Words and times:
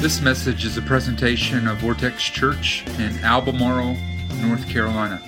This 0.00 0.20
message 0.20 0.64
is 0.64 0.76
a 0.76 0.82
presentation 0.82 1.66
of 1.66 1.78
Vortex 1.78 2.22
Church 2.22 2.86
in 3.00 3.18
Albemarle, 3.24 3.96
North 4.40 4.68
Carolina. 4.68 5.18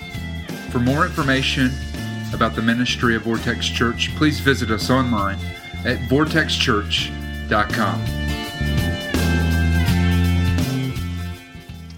For 0.71 0.79
more 0.79 1.05
information 1.05 1.73
about 2.33 2.55
the 2.55 2.63
ministry 2.63 3.17
of 3.17 3.23
Vortex 3.23 3.67
Church, 3.67 4.15
please 4.15 4.39
visit 4.39 4.71
us 4.71 4.89
online 4.89 5.41
at 5.85 5.99
vortexchurch.com. 6.09 8.05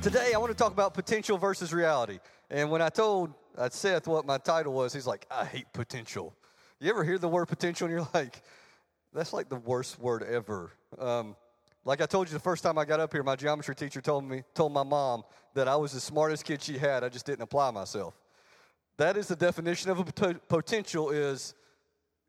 Today, 0.00 0.32
I 0.34 0.38
want 0.38 0.50
to 0.50 0.56
talk 0.56 0.72
about 0.72 0.94
potential 0.94 1.36
versus 1.36 1.74
reality. 1.74 2.20
And 2.48 2.70
when 2.70 2.80
I 2.80 2.88
told 2.88 3.34
uh, 3.58 3.68
Seth 3.68 4.08
what 4.08 4.24
my 4.24 4.38
title 4.38 4.72
was, 4.72 4.94
he's 4.94 5.06
like, 5.06 5.26
I 5.30 5.44
hate 5.44 5.70
potential. 5.74 6.34
You 6.80 6.88
ever 6.88 7.04
hear 7.04 7.18
the 7.18 7.28
word 7.28 7.48
potential 7.48 7.86
and 7.86 7.94
you're 7.94 8.08
like, 8.14 8.40
that's 9.12 9.34
like 9.34 9.50
the 9.50 9.56
worst 9.56 9.98
word 9.98 10.22
ever. 10.22 10.72
Um, 10.98 11.36
like 11.84 12.00
I 12.00 12.06
told 12.06 12.28
you 12.28 12.34
the 12.34 12.40
first 12.40 12.62
time 12.62 12.78
I 12.78 12.84
got 12.84 13.00
up 13.00 13.12
here, 13.12 13.22
my 13.22 13.36
geometry 13.36 13.74
teacher 13.74 14.00
told 14.00 14.24
me, 14.24 14.42
told 14.54 14.72
my 14.72 14.84
mom 14.84 15.24
that 15.54 15.68
I 15.68 15.76
was 15.76 15.92
the 15.92 16.00
smartest 16.00 16.44
kid 16.44 16.62
she 16.62 16.78
had. 16.78 17.02
I 17.02 17.08
just 17.08 17.26
didn't 17.26 17.42
apply 17.42 17.70
myself. 17.70 18.14
That 18.98 19.16
is 19.16 19.26
the 19.28 19.36
definition 19.36 19.90
of 19.90 19.98
a 19.98 20.04
potential 20.04 21.10
is 21.10 21.54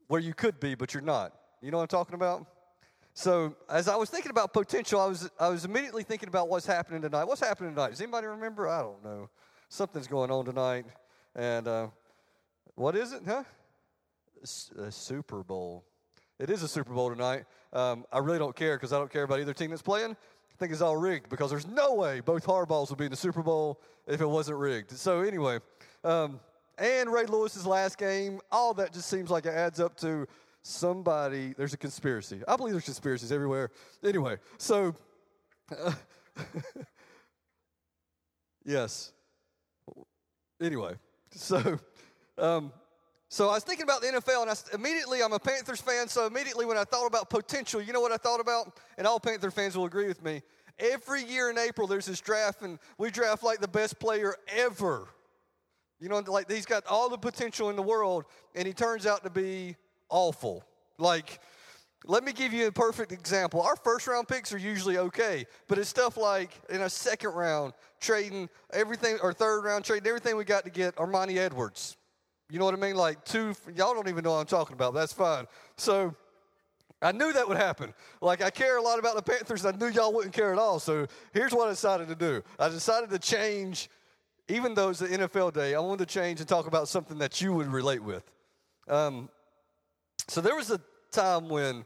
where 0.08 0.22
you 0.22 0.34
could 0.34 0.60
be, 0.60 0.76
but 0.76 0.94
you're 0.94 1.04
not. 1.04 1.34
You 1.62 1.72
know 1.72 1.78
what 1.78 1.84
I'm 1.84 1.88
talking 1.88 2.16
about? 2.16 2.48
So 3.14 3.56
as 3.70 3.88
I 3.88 3.96
was 3.96 4.10
thinking 4.10 4.32
about 4.32 4.54
potential, 4.54 5.00
I 5.00 5.06
was 5.06 5.30
I 5.40 5.50
was 5.50 5.66
immediately 5.66 6.04
thinking 6.04 6.30
about 6.30 6.50
what's 6.50 6.66
happening 6.66 7.02
tonight. 7.02 7.26
What's 7.26 7.42
happening 7.42 7.76
tonight? 7.76 7.92
Does 7.92 8.02
anybody 8.02 8.26
remember? 8.26 8.68
I 8.68 8.82
don't 8.82 9.04
know. 9.04 9.30
Something's 9.70 10.08
going 10.08 10.32
on 10.32 10.46
tonight, 10.46 10.86
and 11.36 11.68
uh, 11.68 11.88
what 12.76 12.96
is 12.96 13.14
it? 13.14 13.22
Huh? 13.26 13.44
A 14.80 14.92
Super 14.92 15.44
Bowl. 15.44 15.86
It 16.44 16.50
is 16.50 16.62
a 16.62 16.68
Super 16.68 16.94
Bowl 16.94 17.10
tonight. 17.10 17.46
Um, 17.72 18.04
I 18.12 18.18
really 18.18 18.38
don't 18.38 18.54
care 18.54 18.76
because 18.76 18.92
I 18.92 18.98
don't 18.98 19.10
care 19.10 19.24
about 19.24 19.40
either 19.40 19.54
team 19.54 19.70
that's 19.70 19.82
playing. 19.82 20.12
I 20.12 20.56
think 20.60 20.74
it's 20.74 20.82
all 20.82 20.98
rigged 20.98 21.30
because 21.30 21.50
there's 21.50 21.66
no 21.66 21.94
way 21.94 22.20
both 22.20 22.46
Harbaughs 22.46 22.90
would 22.90 23.00
be 23.00 23.06
in 23.06 23.12
the 23.12 23.16
Super 23.16 23.42
Bowl 23.42 23.80
if 24.08 24.20
it 24.20 24.26
wasn't 24.26 24.58
rigged. 24.58 24.92
So 24.92 25.22
anyway, 25.22 25.60
um, 26.04 26.42
and 26.78 27.10
Ray 27.10 27.28
Lewis's 27.28 27.66
last 27.66 27.98
game, 27.98 28.42
all 28.52 28.74
that 28.74 28.92
just 28.92 29.10
seems 29.10 29.32
like 29.32 29.46
it 29.46 29.54
adds 29.54 29.80
up 29.80 29.96
to 30.00 30.28
somebody. 30.64 31.54
There's 31.58 31.74
a 31.74 31.78
conspiracy. 31.78 32.42
I 32.46 32.58
believe 32.58 32.74
there's 32.74 32.84
conspiracies 32.84 33.32
everywhere. 33.32 33.72
Anyway, 34.04 34.36
so 34.58 34.94
uh, 35.72 35.94
yes. 38.66 39.14
Anyway, 40.62 40.96
so 41.32 41.80
um, 42.38 42.74
so 43.34 43.50
I 43.50 43.54
was 43.54 43.64
thinking 43.64 43.82
about 43.82 44.02
the 44.02 44.10
NFL, 44.10 44.44
and 44.44 44.52
I, 44.52 44.76
immediately 44.76 45.24
I'm 45.24 45.34
a 45.34 45.40
Panthers 45.40 45.82
fan. 45.82 46.08
So 46.08 46.28
immediately 46.28 46.68
when 46.68 46.78
I 46.78 46.84
thought 46.84 47.08
about 47.08 47.32
potential, 47.32 47.82
you 47.82 47.92
know 47.92 48.00
what 48.00 48.12
I 48.12 48.18
thought 48.18 48.40
about? 48.40 48.78
And 48.96 49.08
all 49.08 49.20
Panther 49.20 49.50
fans 49.50 49.76
will 49.76 49.86
agree 49.86 50.06
with 50.06 50.24
me. 50.24 50.44
Every 50.78 51.24
year 51.24 51.50
in 51.50 51.58
April, 51.58 51.88
there's 51.88 52.06
this 52.06 52.22
draft, 52.22 52.62
and 52.62 52.78
we 53.00 53.10
draft 53.10 53.42
like 53.42 53.60
the 53.60 53.68
best 53.68 53.98
player 53.98 54.36
ever. 54.50 55.08
You 56.00 56.10
know, 56.10 56.20
like 56.20 56.52
he's 56.52 56.68
got 56.68 56.86
all 56.86 57.10
the 57.10 57.18
potential 57.18 57.72
in 57.72 57.76
the 57.76 57.82
world, 57.82 58.26
and 58.54 58.68
he 58.68 58.74
turns 58.74 59.08
out 59.08 59.24
to 59.24 59.32
be 59.32 59.78
awful. 60.10 60.64
Like, 61.00 61.40
let 62.06 62.24
me 62.24 62.34
give 62.34 62.54
you 62.54 62.68
a 62.68 62.72
perfect 62.72 63.12
example. 63.12 63.64
Our 63.64 63.78
first 63.78 64.06
round 64.06 64.28
picks 64.28 64.54
are 64.54 64.60
usually 64.60 65.00
okay, 65.00 65.48
but 65.68 65.80
it's 65.80 65.90
stuff 65.90 66.18
like 66.18 66.52
in 66.70 66.82
a 66.82 66.90
second 66.90 67.32
round, 67.32 67.74
trading 68.00 68.48
everything, 68.72 69.18
or 69.24 69.34
third 69.34 69.64
round, 69.64 69.86
trading 69.86 70.08
everything 70.08 70.38
we 70.38 70.44
got 70.44 70.66
to 70.66 70.70
get 70.70 70.96
Armani 70.98 71.38
Edwards. 71.38 71.98
You 72.50 72.60
know 72.60 72.66
what 72.66 72.74
I 72.74 72.78
mean? 72.78 72.96
Like 72.96 73.24
two, 73.26 73.56
y'all 73.76 73.94
don't 73.94 74.08
even 74.08 74.24
know 74.24 74.32
what 74.32 74.40
I'm 74.40 74.46
talking 74.46 74.74
about. 74.74 74.94
That's 74.94 75.14
fine. 75.14 75.46
So 75.78 76.16
I 77.02 77.12
knew 77.12 77.34
that 77.34 77.48
would 77.48 77.58
happen. 77.58 77.94
Like 78.22 78.42
I 78.42 78.50
care 78.50 78.78
a 78.78 78.82
lot 78.82 79.00
about 79.00 79.16
the 79.16 79.22
Panthers. 79.22 79.66
I 79.66 79.72
knew 79.72 79.88
y'all 79.88 80.14
wouldn't 80.14 80.34
care 80.34 80.54
at 80.54 80.60
all. 80.60 80.80
So 80.80 81.06
here's 81.34 81.52
what 81.52 81.68
I 81.68 81.72
decided 81.72 82.08
to 82.08 82.16
do. 82.16 82.44
I 82.58 82.70
decided 82.70 83.10
to 83.10 83.20
change, 83.20 83.90
even 84.48 84.74
though 84.74 84.90
it's 84.90 85.00
the 85.00 85.08
NFL 85.08 85.54
day, 85.54 85.76
I 85.76 85.80
wanted 85.80 86.08
to 86.08 86.14
change 86.14 86.40
and 86.40 86.48
talk 86.48 86.68
about 86.68 86.88
something 86.88 87.18
that 87.18 87.42
you 87.42 87.54
would 87.54 87.68
relate 87.68 88.02
with. 88.02 88.24
Um, 88.88 89.30
so 90.28 90.40
there 90.40 90.56
was 90.56 90.72
a 90.72 90.80
time 91.12 91.50
when, 91.50 91.86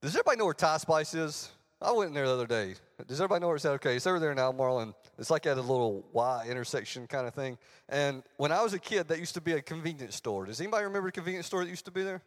does 0.00 0.12
everybody 0.14 0.38
know 0.38 0.46
where 0.46 0.54
Thai 0.54 0.78
Spice 0.78 1.14
is? 1.14 1.50
I 1.80 1.92
went 1.92 2.08
in 2.08 2.14
there 2.14 2.26
the 2.26 2.32
other 2.32 2.46
day. 2.46 2.74
Does 3.06 3.20
everybody 3.20 3.40
know 3.40 3.48
where 3.48 3.56
it's 3.56 3.64
at? 3.64 3.72
Okay, 3.72 3.96
it's 3.96 4.06
over 4.06 4.18
there 4.18 4.36
Albemarle, 4.38 4.80
and 4.80 4.94
it's 5.18 5.30
like 5.30 5.46
at 5.46 5.58
a 5.58 5.60
little 5.60 6.04
Y 6.12 6.46
intersection 6.48 7.06
kind 7.06 7.26
of 7.26 7.34
thing. 7.34 7.58
And 7.88 8.22
when 8.36 8.52
I 8.52 8.62
was 8.62 8.74
a 8.74 8.78
kid, 8.78 9.08
that 9.08 9.18
used 9.18 9.34
to 9.34 9.40
be 9.40 9.52
a 9.52 9.62
convenience 9.62 10.16
store. 10.16 10.46
Does 10.46 10.60
anybody 10.60 10.84
remember 10.84 11.08
the 11.08 11.12
convenience 11.12 11.46
store 11.46 11.64
that 11.64 11.70
used 11.70 11.84
to 11.84 11.90
be 11.90 12.02
there? 12.02 12.22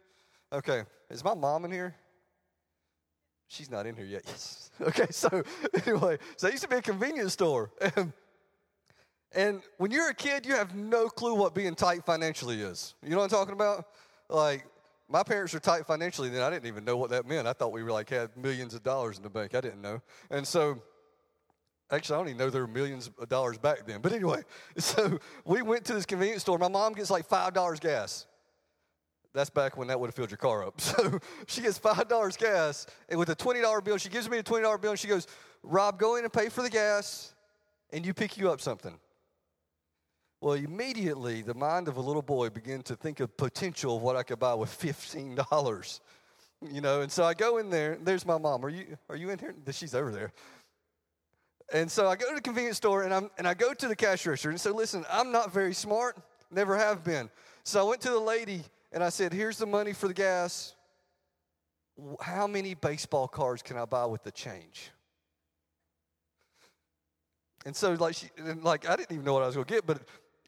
Okay, 0.52 0.84
is 1.10 1.22
my 1.22 1.34
mom 1.34 1.64
in 1.64 1.72
here? 1.72 1.94
She's 3.48 3.70
not 3.70 3.86
in 3.86 3.96
here 3.96 4.06
yet. 4.06 4.22
Yes. 4.26 4.64
Okay, 4.80 5.06
so 5.10 5.42
anyway, 5.86 6.18
so 6.36 6.46
it 6.46 6.52
used 6.52 6.62
to 6.62 6.68
be 6.68 6.76
a 6.76 6.82
convenience 6.82 7.32
store. 7.32 7.70
And, 7.96 8.12
and 9.32 9.62
when 9.76 9.90
you're 9.90 10.08
a 10.08 10.14
kid, 10.14 10.46
you 10.46 10.54
have 10.54 10.74
no 10.74 11.08
clue 11.08 11.34
what 11.34 11.54
being 11.54 11.74
tight 11.74 12.06
financially 12.06 12.62
is. 12.62 12.94
You 13.02 13.10
know 13.10 13.18
what 13.18 13.24
I'm 13.24 13.28
talking 13.28 13.52
about? 13.52 13.84
Like, 14.30 14.64
my 15.08 15.22
parents 15.22 15.52
were 15.52 15.60
tight 15.60 15.86
financially 15.86 16.28
then. 16.28 16.42
I 16.42 16.50
didn't 16.50 16.66
even 16.66 16.84
know 16.84 16.96
what 16.96 17.10
that 17.10 17.26
meant. 17.26 17.46
I 17.46 17.52
thought 17.52 17.72
we 17.72 17.82
were 17.82 17.90
like 17.90 18.08
had 18.08 18.34
millions 18.36 18.72
of 18.72 18.82
dollars 18.82 19.16
in 19.16 19.22
the 19.22 19.30
bank. 19.30 19.54
I 19.54 19.60
didn't 19.60 19.82
know. 19.82 20.00
And 20.30 20.46
so, 20.46 20.82
actually, 21.90 22.14
I 22.14 22.18
don't 22.18 22.28
even 22.28 22.38
know 22.38 22.50
there 22.50 22.62
were 22.62 22.68
millions 22.68 23.10
of 23.18 23.28
dollars 23.28 23.58
back 23.58 23.86
then. 23.86 24.00
But 24.00 24.12
anyway, 24.12 24.42
so 24.76 25.18
we 25.44 25.62
went 25.62 25.84
to 25.86 25.94
this 25.94 26.06
convenience 26.06 26.42
store. 26.42 26.58
My 26.58 26.68
mom 26.68 26.94
gets 26.94 27.10
like 27.10 27.28
$5 27.28 27.80
gas. 27.80 28.26
That's 29.34 29.50
back 29.50 29.76
when 29.76 29.88
that 29.88 30.00
would 30.00 30.08
have 30.08 30.14
filled 30.14 30.30
your 30.30 30.38
car 30.38 30.66
up. 30.66 30.80
So 30.80 31.20
she 31.46 31.60
gets 31.60 31.78
$5 31.78 32.38
gas, 32.38 32.86
and 33.08 33.18
with 33.18 33.28
a 33.30 33.36
$20 33.36 33.84
bill, 33.84 33.98
she 33.98 34.08
gives 34.08 34.28
me 34.28 34.38
a 34.38 34.42
$20 34.42 34.80
bill, 34.80 34.90
and 34.92 34.98
she 34.98 35.08
goes, 35.08 35.26
Rob, 35.62 35.98
go 35.98 36.16
in 36.16 36.24
and 36.24 36.32
pay 36.32 36.48
for 36.48 36.62
the 36.62 36.70
gas, 36.70 37.34
and 37.92 38.04
you 38.04 38.14
pick 38.14 38.36
you 38.36 38.50
up 38.50 38.60
something. 38.60 38.98
Well, 40.40 40.54
immediately 40.54 41.42
the 41.42 41.54
mind 41.54 41.88
of 41.88 41.96
a 41.96 42.00
little 42.00 42.22
boy 42.22 42.48
began 42.50 42.82
to 42.82 42.94
think 42.94 43.18
of 43.18 43.36
potential 43.36 43.96
of 43.96 44.02
what 44.02 44.14
I 44.14 44.22
could 44.22 44.38
buy 44.38 44.54
with 44.54 44.70
fifteen 44.70 45.34
dollars. 45.50 46.00
You 46.60 46.80
know, 46.80 47.02
and 47.02 47.10
so 47.10 47.24
I 47.24 47.34
go 47.34 47.58
in 47.58 47.70
there. 47.70 47.98
There's 48.00 48.24
my 48.24 48.38
mom. 48.38 48.64
Are 48.64 48.68
you 48.68 48.96
are 49.08 49.16
you 49.16 49.30
in 49.30 49.38
here? 49.38 49.54
She's 49.72 49.94
over 49.96 50.12
there. 50.12 50.32
And 51.72 51.90
so 51.90 52.08
I 52.08 52.16
go 52.16 52.28
to 52.28 52.34
the 52.34 52.40
convenience 52.40 52.78
store 52.78 53.02
and 53.02 53.12
I'm 53.12 53.30
and 53.36 53.46
I 53.46 53.54
go 53.54 53.74
to 53.74 53.88
the 53.88 53.96
cash 53.96 54.26
register 54.26 54.50
and 54.50 54.60
say, 54.60 54.70
listen, 54.70 55.04
I'm 55.10 55.30
not 55.32 55.52
very 55.52 55.74
smart, 55.74 56.16
never 56.50 56.76
have 56.76 57.04
been. 57.04 57.28
So 57.64 57.80
I 57.80 57.88
went 57.88 58.00
to 58.02 58.10
the 58.10 58.18
lady 58.18 58.62
and 58.92 59.04
I 59.04 59.10
said, 59.10 59.32
here's 59.32 59.58
the 59.58 59.66
money 59.66 59.92
for 59.92 60.08
the 60.08 60.14
gas. 60.14 60.74
How 62.20 62.46
many 62.46 62.74
baseball 62.74 63.28
cards 63.28 63.60
can 63.60 63.76
I 63.76 63.84
buy 63.84 64.06
with 64.06 64.22
the 64.22 64.30
change? 64.30 64.90
And 67.66 67.76
so 67.76 67.92
like 67.94 68.14
she 68.14 68.28
and 68.38 68.64
like 68.64 68.88
I 68.88 68.96
didn't 68.96 69.12
even 69.12 69.24
know 69.24 69.34
what 69.34 69.42
I 69.42 69.46
was 69.46 69.56
gonna 69.56 69.66
get, 69.66 69.86
but 69.86 70.00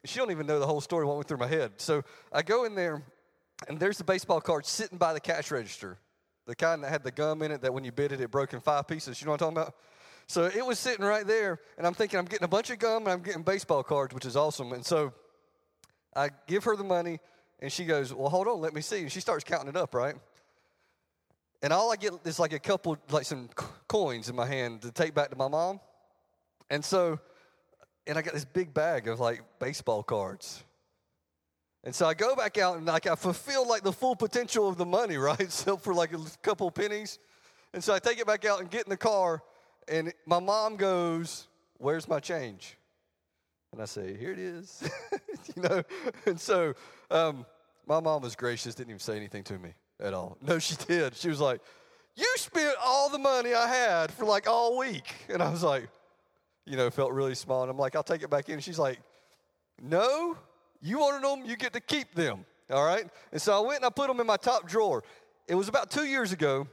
she 0.04 0.19
don't 0.19 0.31
even 0.31 0.47
know 0.47 0.58
the 0.58 0.66
whole 0.66 0.81
story 0.81 1.04
what 1.04 1.16
went 1.16 1.28
through 1.28 1.38
my 1.38 1.47
head. 1.47 1.72
So 1.76 2.02
I 2.32 2.41
go 2.42 2.64
in 2.64 2.75
there, 2.75 3.02
and 3.69 3.78
there's 3.78 3.98
the 3.98 4.04
baseball 4.04 4.41
card 4.41 4.64
sitting 4.64 4.97
by 4.97 5.12
the 5.12 5.20
cash 5.20 5.50
register, 5.50 5.98
the 6.47 6.54
kind 6.54 6.82
that 6.82 6.91
had 6.91 7.04
the 7.04 7.10
gum 7.10 7.42
in 7.42 7.50
it 7.50 7.60
that 7.60 7.75
when 7.75 7.84
you 7.84 7.92
bit 7.92 8.12
it, 8.12 8.20
it 8.20 8.31
broke 8.31 8.54
in 8.54 8.60
five 8.60 8.88
pieces. 8.88 9.20
You 9.20 9.26
know 9.26 9.32
what 9.32 9.42
I'm 9.42 9.54
talking 9.54 9.62
about? 9.62 9.75
So 10.30 10.44
it 10.44 10.64
was 10.64 10.78
sitting 10.78 11.04
right 11.04 11.26
there, 11.26 11.58
and 11.76 11.84
I'm 11.84 11.92
thinking 11.92 12.16
I'm 12.16 12.24
getting 12.24 12.44
a 12.44 12.48
bunch 12.48 12.70
of 12.70 12.78
gum 12.78 13.02
and 13.02 13.08
I'm 13.10 13.20
getting 13.20 13.42
baseball 13.42 13.82
cards, 13.82 14.14
which 14.14 14.24
is 14.24 14.36
awesome. 14.36 14.72
And 14.72 14.86
so 14.86 15.12
I 16.14 16.30
give 16.46 16.62
her 16.62 16.76
the 16.76 16.84
money, 16.84 17.18
and 17.58 17.72
she 17.72 17.84
goes, 17.84 18.14
"Well, 18.14 18.28
hold 18.28 18.46
on, 18.46 18.60
let 18.60 18.72
me 18.72 18.80
see." 18.80 19.00
And 19.00 19.10
she 19.10 19.19
starts 19.19 19.42
counting 19.42 19.69
it 19.69 19.76
up, 19.76 19.92
right? 19.92 20.14
And 21.62 21.72
all 21.72 21.90
I 21.92 21.96
get 21.96 22.12
is 22.24 22.38
like 22.38 22.52
a 22.52 22.60
couple, 22.60 22.96
like 23.10 23.26
some 23.26 23.48
coins 23.88 24.28
in 24.28 24.36
my 24.36 24.46
hand 24.46 24.82
to 24.82 24.92
take 24.92 25.14
back 25.14 25.30
to 25.30 25.36
my 25.36 25.48
mom. 25.48 25.80
And 26.70 26.84
so 26.84 27.19
and 28.06 28.16
I 28.16 28.22
got 28.22 28.32
this 28.32 28.44
big 28.44 28.72
bag 28.72 29.08
of 29.08 29.19
like 29.19 29.42
baseball 29.58 30.04
cards. 30.04 30.62
And 31.82 31.92
so 31.92 32.06
I 32.06 32.14
go 32.14 32.36
back 32.36 32.56
out 32.56 32.76
and 32.76 32.86
like 32.86 33.08
I 33.08 33.16
fulfill 33.16 33.66
like 33.66 33.82
the 33.82 33.92
full 33.92 34.14
potential 34.14 34.69
of 34.69 34.76
the 34.76 34.86
money, 34.86 35.16
right? 35.30 35.50
So 35.50 35.76
for 35.76 35.93
like 35.93 36.12
a 36.12 36.20
couple 36.40 36.70
pennies. 36.70 37.19
And 37.75 37.82
so 37.82 37.93
I 37.93 37.99
take 37.99 38.20
it 38.20 38.28
back 38.28 38.44
out 38.44 38.60
and 38.60 38.70
get 38.70 38.84
in 38.84 38.90
the 38.90 38.96
car, 38.96 39.43
and 39.90 40.12
my 40.25 40.38
mom 40.38 40.76
goes, 40.76 41.48
Where's 41.78 42.08
my 42.08 42.20
change? 42.20 42.76
And 43.72 43.82
I 43.82 43.84
say, 43.84 44.16
Here 44.16 44.31
it 44.31 44.38
is. 44.38 44.88
you 45.56 45.62
know? 45.62 45.82
And 46.25 46.40
so 46.40 46.75
um, 47.10 47.44
my 47.87 48.00
mom 48.00 48.22
was 48.22 48.37
gracious, 48.37 48.75
didn't 48.75 48.90
even 48.90 49.00
say 49.00 49.16
anything 49.16 49.42
to 49.44 49.58
me 49.58 49.75
at 50.00 50.14
all. 50.14 50.38
No, 50.40 50.58
she 50.58 50.76
did. 50.76 51.16
She 51.16 51.28
was 51.28 51.40
like, 51.40 51.60
You 52.14 52.32
spent 52.37 52.76
all 52.82 53.10
the 53.10 53.19
money 53.19 53.52
I 53.52 53.66
had 53.66 54.12
for 54.12 54.25
like 54.25 54.48
all 54.48 54.78
week. 54.78 55.12
And 55.28 55.42
I 55.42 55.50
was 55.50 55.64
like, 55.64 55.88
you 56.64 56.76
know, 56.76 56.88
felt 56.88 57.12
really 57.12 57.34
small. 57.34 57.62
And 57.62 57.70
I'm 57.70 57.78
like, 57.78 57.96
I'll 57.96 58.02
take 58.04 58.22
it 58.22 58.31
back 58.31 58.48
in. 58.48 58.54
And 58.54 58.64
she's 58.64 58.78
like, 58.78 59.00
No, 59.82 60.38
you 60.81 61.00
wanted 61.00 61.28
them, 61.28 61.44
you 61.44 61.56
get 61.56 61.72
to 61.72 61.81
keep 61.81 62.14
them. 62.14 62.44
All 62.70 62.84
right? 62.84 63.04
And 63.32 63.43
so 63.43 63.56
I 63.56 63.66
went 63.66 63.78
and 63.78 63.86
I 63.86 63.90
put 63.90 64.06
them 64.06 64.20
in 64.20 64.26
my 64.26 64.36
top 64.36 64.69
drawer. 64.69 65.02
It 65.48 65.56
was 65.56 65.66
about 65.66 65.90
two 65.90 66.04
years 66.04 66.31
ago. 66.31 66.69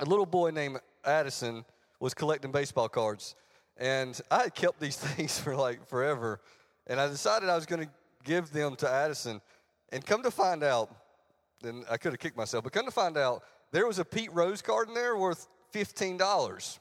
A 0.00 0.04
little 0.04 0.26
boy 0.26 0.50
named 0.50 0.80
Addison 1.04 1.64
was 2.00 2.14
collecting 2.14 2.50
baseball 2.50 2.88
cards. 2.88 3.36
And 3.76 4.20
I 4.30 4.44
had 4.44 4.54
kept 4.54 4.80
these 4.80 4.96
things 5.16 5.38
for 5.38 5.54
like 5.54 5.86
forever. 5.86 6.40
And 6.86 7.00
I 7.00 7.06
decided 7.06 7.48
I 7.48 7.54
was 7.54 7.66
going 7.66 7.84
to 7.84 7.90
give 8.24 8.50
them 8.50 8.74
to 8.76 8.90
Addison. 8.90 9.40
And 9.92 10.04
come 10.04 10.22
to 10.22 10.30
find 10.30 10.64
out, 10.64 10.94
then 11.62 11.84
I 11.90 11.96
could 11.96 12.12
have 12.12 12.18
kicked 12.18 12.36
myself, 12.36 12.64
but 12.64 12.72
come 12.72 12.86
to 12.86 12.90
find 12.90 13.16
out, 13.16 13.42
there 13.70 13.86
was 13.86 13.98
a 13.98 14.04
Pete 14.04 14.32
Rose 14.32 14.62
card 14.62 14.88
in 14.88 14.94
there 14.94 15.16
worth 15.16 15.46
$15. 15.72 16.78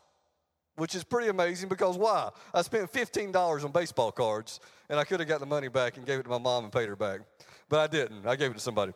which 0.75 0.95
is 0.95 1.03
pretty 1.03 1.27
amazing 1.27 1.67
because 1.67 1.97
why? 1.97 2.29
I 2.53 2.61
spent 2.61 2.91
$15 2.91 3.65
on 3.65 3.71
baseball 3.71 4.11
cards 4.11 4.61
and 4.89 4.97
I 4.97 5.03
could 5.03 5.19
have 5.19 5.27
got 5.27 5.41
the 5.41 5.45
money 5.45 5.67
back 5.67 5.97
and 5.97 6.05
gave 6.05 6.19
it 6.19 6.23
to 6.23 6.29
my 6.29 6.37
mom 6.37 6.63
and 6.63 6.73
paid 6.73 6.87
her 6.87 6.95
back. 6.95 7.19
But 7.67 7.79
I 7.79 7.87
didn't. 7.87 8.25
I 8.25 8.35
gave 8.35 8.51
it 8.51 8.53
to 8.55 8.59
somebody. 8.59 8.93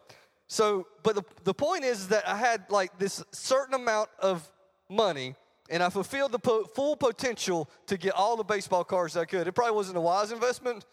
So, 0.47 0.87
but 1.03 1.15
the, 1.15 1.23
the 1.43 1.53
point 1.53 1.83
is 1.83 2.07
that 2.07 2.27
I 2.27 2.37
had 2.37 2.65
like 2.69 2.97
this 2.97 3.23
certain 3.31 3.73
amount 3.73 4.09
of 4.19 4.49
money 4.89 5.35
and 5.69 5.81
I 5.81 5.89
fulfilled 5.89 6.31
the 6.31 6.39
po- 6.39 6.65
full 6.65 6.95
potential 6.95 7.69
to 7.87 7.97
get 7.97 8.13
all 8.13 8.35
the 8.35 8.43
baseball 8.43 8.83
cards 8.83 9.15
I 9.15 9.25
could. 9.25 9.47
It 9.47 9.53
probably 9.53 9.75
wasn't 9.75 9.97
a 9.97 10.01
wise 10.01 10.31
investment, 10.31 10.85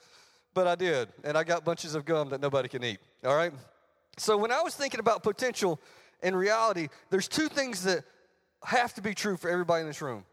but 0.55 0.67
I 0.67 0.75
did. 0.75 1.09
And 1.25 1.37
I 1.37 1.45
got 1.45 1.65
bunches 1.65 1.95
of 1.95 2.05
gum 2.05 2.31
that 2.31 2.41
nobody 2.41 2.69
can 2.69 2.85
eat. 2.85 2.99
All 3.25 3.37
right? 3.37 3.53
So 4.17 4.37
when 4.37 4.53
I 4.53 4.63
was 4.63 4.75
thinking 4.75 5.01
about 5.01 5.23
potential 5.23 5.81
and 6.23 6.37
reality, 6.37 6.89
there's 7.11 7.29
two 7.29 7.49
things 7.49 7.85
that 7.85 8.05
have 8.65 8.95
to 8.95 9.03
be 9.03 9.15
true 9.15 9.37
for 9.37 9.51
everybody 9.51 9.83
in 9.83 9.87
this 9.87 10.03
room. 10.03 10.25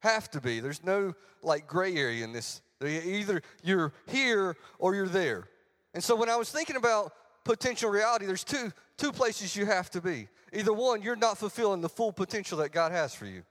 Have 0.00 0.30
to 0.30 0.40
be. 0.40 0.60
There's 0.60 0.84
no 0.84 1.14
like 1.42 1.66
gray 1.66 1.96
area 1.96 2.24
in 2.24 2.32
this. 2.32 2.60
Either 2.82 3.42
you're 3.64 3.92
here 4.06 4.56
or 4.78 4.94
you're 4.94 5.08
there. 5.08 5.48
And 5.94 6.04
so 6.04 6.14
when 6.14 6.28
I 6.28 6.36
was 6.36 6.50
thinking 6.50 6.76
about 6.76 7.12
potential 7.44 7.90
reality, 7.90 8.26
there's 8.26 8.44
two, 8.44 8.72
two 8.96 9.12
places 9.12 9.56
you 9.56 9.66
have 9.66 9.90
to 9.90 10.00
be. 10.00 10.28
Either 10.52 10.72
one, 10.72 11.02
you're 11.02 11.16
not 11.16 11.38
fulfilling 11.38 11.80
the 11.80 11.88
full 11.88 12.12
potential 12.12 12.58
that 12.58 12.72
God 12.72 12.92
has 12.92 13.14
for 13.14 13.26
you. 13.26 13.42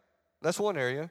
That's 0.41 0.59
one 0.59 0.77
area. 0.77 1.09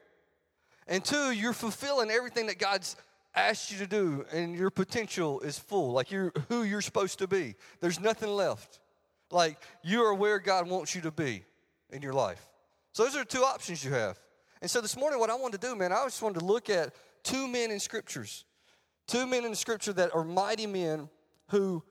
And 0.86 1.04
two, 1.04 1.32
you're 1.32 1.52
fulfilling 1.52 2.10
everything 2.10 2.46
that 2.46 2.58
God's 2.58 2.96
asked 3.34 3.70
you 3.70 3.78
to 3.78 3.86
do, 3.86 4.24
and 4.32 4.56
your 4.56 4.70
potential 4.70 5.40
is 5.40 5.58
full. 5.58 5.92
Like 5.92 6.10
you're 6.10 6.32
who 6.48 6.62
you're 6.62 6.80
supposed 6.80 7.18
to 7.18 7.28
be. 7.28 7.54
There's 7.80 8.00
nothing 8.00 8.30
left. 8.30 8.80
Like 9.30 9.58
you 9.82 10.02
are 10.04 10.14
where 10.14 10.38
God 10.38 10.68
wants 10.68 10.94
you 10.94 11.02
to 11.02 11.10
be 11.10 11.44
in 11.90 12.02
your 12.02 12.14
life. 12.14 12.44
So 12.92 13.04
those 13.04 13.16
are 13.16 13.24
two 13.24 13.42
options 13.42 13.84
you 13.84 13.92
have. 13.92 14.18
And 14.62 14.70
so 14.70 14.80
this 14.80 14.96
morning, 14.96 15.20
what 15.20 15.28
I 15.28 15.34
wanted 15.34 15.60
to 15.60 15.68
do, 15.68 15.76
man, 15.76 15.92
I 15.92 16.02
just 16.04 16.22
wanted 16.22 16.40
to 16.40 16.46
look 16.46 16.70
at 16.70 16.94
two 17.22 17.46
men 17.46 17.70
in 17.70 17.78
scriptures. 17.78 18.44
Two 19.06 19.26
men 19.26 19.44
in 19.44 19.50
the 19.50 19.56
scripture 19.56 19.92
that 19.92 20.14
are 20.14 20.24
mighty 20.24 20.66
men 20.66 21.08
who 21.48 21.82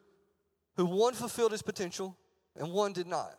who 0.76 0.86
one 0.86 1.14
fulfilled 1.14 1.52
his 1.52 1.62
potential 1.62 2.16
and 2.58 2.72
one 2.72 2.94
did 2.94 3.08
not. 3.08 3.36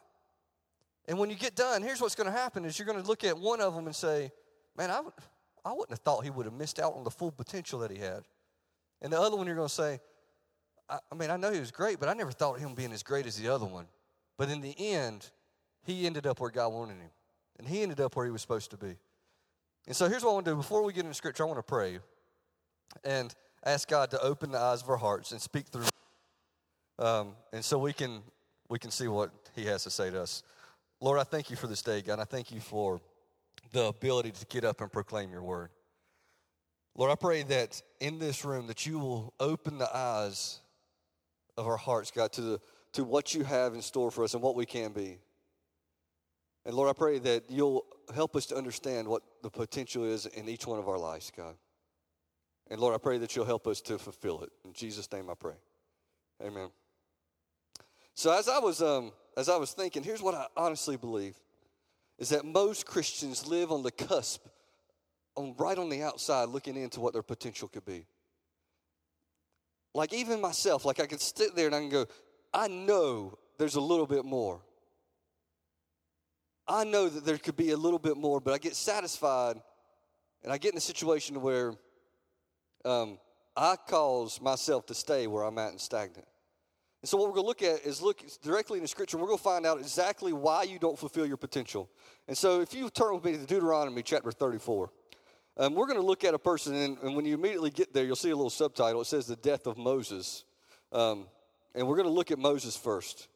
And 1.09 1.19
when 1.19 1.31
you 1.31 1.37
get 1.37 1.55
done, 1.55 1.83
here's 1.83 2.00
what's 2.00 2.15
going 2.15 2.27
to 2.27 2.37
happen 2.37 2.65
is 2.65 2.79
you're 2.79 2.87
going 2.87 3.00
to 3.00 3.06
look 3.06 3.25
at 3.25 3.38
one 3.38 3.61
of 3.61 3.75
them 3.75 3.87
and 3.87 3.94
say, 3.94 4.33
man, 4.77 4.91
I, 4.91 5.03
I 5.65 5.71
wouldn't 5.71 5.91
have 5.91 6.00
thought 6.00 6.25
he 6.25 6.31
would 6.31 6.47
have 6.47 6.55
missed 6.55 6.81
out 6.81 6.94
on 6.94 7.05
the 7.05 7.11
full 7.11 7.31
potential 7.31 7.79
that 7.81 7.91
he 7.91 7.99
had. 7.99 8.25
And 9.00 9.12
the 9.12 9.21
other 9.21 9.37
one 9.37 9.47
you're 9.47 9.56
going 9.56 9.69
to 9.69 9.75
say, 9.75 10.00
I, 10.88 10.99
I 11.12 11.15
mean, 11.15 11.31
I 11.31 11.37
know 11.37 11.53
he 11.53 11.61
was 11.61 11.71
great, 11.71 12.00
but 12.00 12.09
I 12.09 12.15
never 12.15 12.33
thought 12.33 12.56
of 12.56 12.61
him 12.61 12.75
being 12.75 12.93
as 12.93 13.03
great 13.03 13.27
as 13.27 13.37
the 13.37 13.49
other 13.49 13.67
one. 13.67 13.87
But 14.37 14.50
in 14.50 14.61
the 14.61 14.75
end, 14.79 15.31
he 15.85 16.06
ended 16.06 16.27
up 16.27 16.41
where 16.41 16.50
God 16.50 16.73
wanted 16.73 16.99
him. 16.99 17.11
And 17.59 17.69
he 17.69 17.82
ended 17.82 18.00
up 18.00 18.17
where 18.17 18.27
he 18.27 18.32
was 18.32 18.43
supposed 18.43 18.71
to 18.73 18.77
be. 18.77 18.97
And 19.87 19.94
so 19.94 20.09
here's 20.09 20.25
what 20.25 20.31
I 20.31 20.35
want 20.35 20.44
to 20.47 20.50
do. 20.53 20.56
Before 20.56 20.82
we 20.82 20.93
get 20.93 21.05
into 21.05 21.15
scripture, 21.15 21.44
I 21.44 21.47
want 21.47 21.59
to 21.59 21.62
pray 21.62 22.00
and 23.05 23.35
ask 23.65 23.89
God 23.89 24.11
to 24.11 24.21
open 24.21 24.50
the 24.50 24.59
eyes 24.59 24.82
of 24.82 24.91
our 24.91 24.97
hearts 24.97 25.32
and 25.32 25.41
speak 25.41 25.69
through 25.69 25.85
um, 26.98 27.34
and 27.52 27.64
so 27.64 27.78
we 27.78 27.93
can 27.93 28.22
we 28.69 28.78
can 28.78 28.90
see 28.90 29.08
what 29.08 29.31
he 29.54 29.64
has 29.66 29.84
to 29.84 29.90
say 29.90 30.10
to 30.10 30.22
us. 30.22 30.43
Lord, 31.00 31.20
I 31.20 31.25
thank 31.25 31.50
you 31.50 31.56
for 31.56 31.66
this 31.66 31.82
day, 31.82 32.02
God. 32.02 32.19
I 32.19 32.25
thank 32.25 32.50
you 32.50 32.60
for 32.60 33.00
the 33.72 33.87
ability 33.87 34.32
to 34.32 34.46
get 34.46 34.64
up 34.64 34.81
and 34.81 34.90
proclaim 34.90 35.31
your 35.31 35.43
word. 35.43 35.70
Lord, 36.94 37.10
I 37.10 37.14
pray 37.14 37.43
that 37.44 37.81
in 38.00 38.19
this 38.19 38.44
room 38.44 38.66
that 38.69 38.87
you 38.87 38.98
will 38.98 39.34
open 39.38 39.78
the 39.78 39.94
eyes 39.94 40.60
of 41.56 41.66
our 41.66 41.76
hearts, 41.76 42.10
God, 42.10 42.32
to 42.32 42.40
the 42.40 42.60
to 42.94 43.04
what 43.04 43.34
you 43.34 43.44
have 43.44 43.75
in 43.75 43.82
store 43.82 44.10
for 44.10 44.25
us 44.25 44.32
and 44.32 44.43
what 44.43 44.56
we 44.56 44.64
can 44.64 44.93
be. 44.93 45.19
And 46.64 46.75
Lord, 46.75 46.88
I 46.88 46.94
pray 46.94 47.19
that 47.19 47.44
you'll 47.50 47.84
help 48.14 48.34
us 48.34 48.46
to 48.46 48.56
understand 48.56 49.06
what 49.06 49.22
the 49.43 49.50
potential 49.50 50.04
is 50.04 50.25
in 50.25 50.48
each 50.48 50.66
one 50.66 50.78
of 50.78 50.88
our 50.88 50.98
lives, 50.98 51.31
God. 51.37 51.56
And 52.70 52.81
Lord, 52.81 52.94
I 52.94 52.98
pray 52.98 53.19
that 53.19 53.37
you'll 53.37 53.44
help 53.44 53.66
us 53.66 53.82
to 53.82 53.98
fulfill 53.98 54.43
it. 54.43 54.50
In 54.64 54.72
Jesus' 54.72 55.12
name 55.12 55.28
I 55.28 55.34
pray. 55.34 55.54
Amen. 56.43 56.70
So 58.17 58.33
as 58.33 58.49
I 58.49 58.59
was 58.59 58.81
um, 58.81 59.13
as 59.37 59.51
I 59.51 59.57
was 59.57 59.73
thinking, 59.73 60.03
here's 60.03 60.23
what 60.23 60.35
I 60.35 60.47
honestly 60.57 60.97
believe 60.97 61.37
is 62.19 62.31
that 62.31 62.47
most 62.47 62.87
Christians 62.87 63.47
live 63.47 63.71
on 63.71 63.83
the 63.83 63.91
cusp, 63.91 64.43
on 65.37 65.55
right 65.59 65.77
on 65.77 65.91
the 65.91 66.03
outside, 66.03 66.49
looking 66.49 66.77
into 66.77 66.99
what 66.99 67.13
their 67.13 67.23
potential 67.23 67.69
could 67.69 67.85
be. 67.85 68.07
Like 69.95 70.15
even 70.15 70.41
myself, 70.41 70.87
like 70.87 70.99
I 70.99 71.05
can 71.05 71.19
sit 71.19 71.55
there 71.55 71.67
and 71.67 71.75
I 71.75 71.81
can 71.81 71.91
go, 71.91 72.07
I 72.55 72.69
know 72.69 73.37
there's 73.59 73.75
a 73.75 73.83
little 73.83 74.07
bit 74.07 74.25
more. 74.25 74.63
I 76.67 76.85
know 76.85 77.11
that 77.11 77.27
there 77.27 77.37
could 77.37 77.57
be 77.57 77.73
a 77.73 77.77
little 77.77 77.99
bit 77.99 78.17
more, 78.17 78.41
but 78.41 78.55
I 78.55 78.59
get 78.59 78.75
satisfied 78.75 79.61
and 80.43 80.51
I 80.51 80.57
get 80.57 80.73
in 80.73 80.79
a 80.79 80.81
situation 80.81 81.43
where 81.43 81.75
um, 82.87 83.19
I 83.55 83.77
cause 83.77 84.41
myself 84.41 84.87
to 84.87 84.95
stay 84.95 85.27
where 85.27 85.43
I'm 85.43 85.59
at 85.59 85.73
and 85.73 85.81
stagnant. 85.81 86.27
And 87.06 87.08
so, 87.08 87.19
what 87.19 87.29
we're 87.29 87.35
going 87.35 87.44
to 87.44 87.47
look 87.47 87.62
at 87.62 87.87
is 87.87 88.03
look 88.03 88.20
directly 88.43 88.79
in 88.79 88.82
the 88.82 88.88
scripture. 88.88 89.17
We're 89.17 89.29
going 89.29 89.38
to 89.38 89.44
find 89.44 89.64
out 89.64 89.79
exactly 89.79 90.32
why 90.32 90.64
you 90.64 90.81
don't 90.81 90.99
fulfill 90.99 91.25
your 91.25 91.37
potential. 91.37 91.88
And 92.26 92.37
so, 92.37 92.61
if 92.61 92.75
you 92.75 92.91
turn 92.91 93.14
with 93.14 93.25
me 93.25 93.31
to 93.31 93.47
Deuteronomy 93.47 94.03
chapter 94.03 94.32
34, 94.32 94.91
um, 95.56 95.76
we're 95.76 95.87
going 95.87 96.00
to 96.00 96.05
look 96.05 96.25
at 96.25 96.35
a 96.35 96.38
person, 96.41 96.75
and, 96.75 96.99
and, 97.05 97.14
when 97.14 97.25
you 97.25 97.35
immediately 97.35 97.70
get 97.70 97.94
there, 97.94 98.05
you'll 98.05 98.17
see 98.17 98.31
a 98.31 98.35
little 98.35 98.50
subtitle. 98.50 99.03
It 99.03 99.05
says, 99.05 99.29
The 99.29 99.37
Death 99.37 99.69
of 99.69 99.79
Moses. 99.79 100.43
Um, 100.91 101.29
and 101.76 101.87
we're 101.87 101.94
going 101.94 102.08
to 102.08 102.12
look 102.12 102.32
at 102.32 102.41
Moses 102.41 102.76
first. 102.76 103.29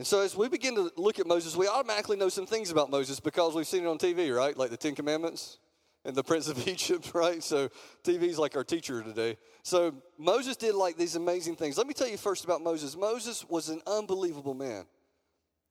And 0.00 0.06
so, 0.06 0.22
as 0.22 0.34
we 0.34 0.48
begin 0.48 0.74
to 0.76 0.90
look 0.96 1.18
at 1.18 1.26
Moses, 1.26 1.54
we 1.54 1.68
automatically 1.68 2.16
know 2.16 2.30
some 2.30 2.46
things 2.46 2.70
about 2.70 2.90
Moses 2.90 3.20
because 3.20 3.54
we've 3.54 3.66
seen 3.66 3.84
it 3.84 3.86
on 3.86 3.98
TV, 3.98 4.34
right? 4.34 4.56
Like 4.56 4.70
the 4.70 4.76
Ten 4.78 4.94
Commandments 4.94 5.58
and 6.06 6.16
the 6.16 6.24
Prince 6.24 6.48
of 6.48 6.66
Egypt, 6.66 7.10
right? 7.12 7.42
So, 7.42 7.68
TV's 8.02 8.38
like 8.38 8.56
our 8.56 8.64
teacher 8.64 9.02
today. 9.02 9.36
So, 9.62 9.92
Moses 10.16 10.56
did 10.56 10.74
like 10.74 10.96
these 10.96 11.16
amazing 11.16 11.56
things. 11.56 11.76
Let 11.76 11.86
me 11.86 11.92
tell 11.92 12.08
you 12.08 12.16
first 12.16 12.46
about 12.46 12.62
Moses. 12.62 12.96
Moses 12.96 13.44
was 13.46 13.68
an 13.68 13.82
unbelievable 13.86 14.54
man. 14.54 14.86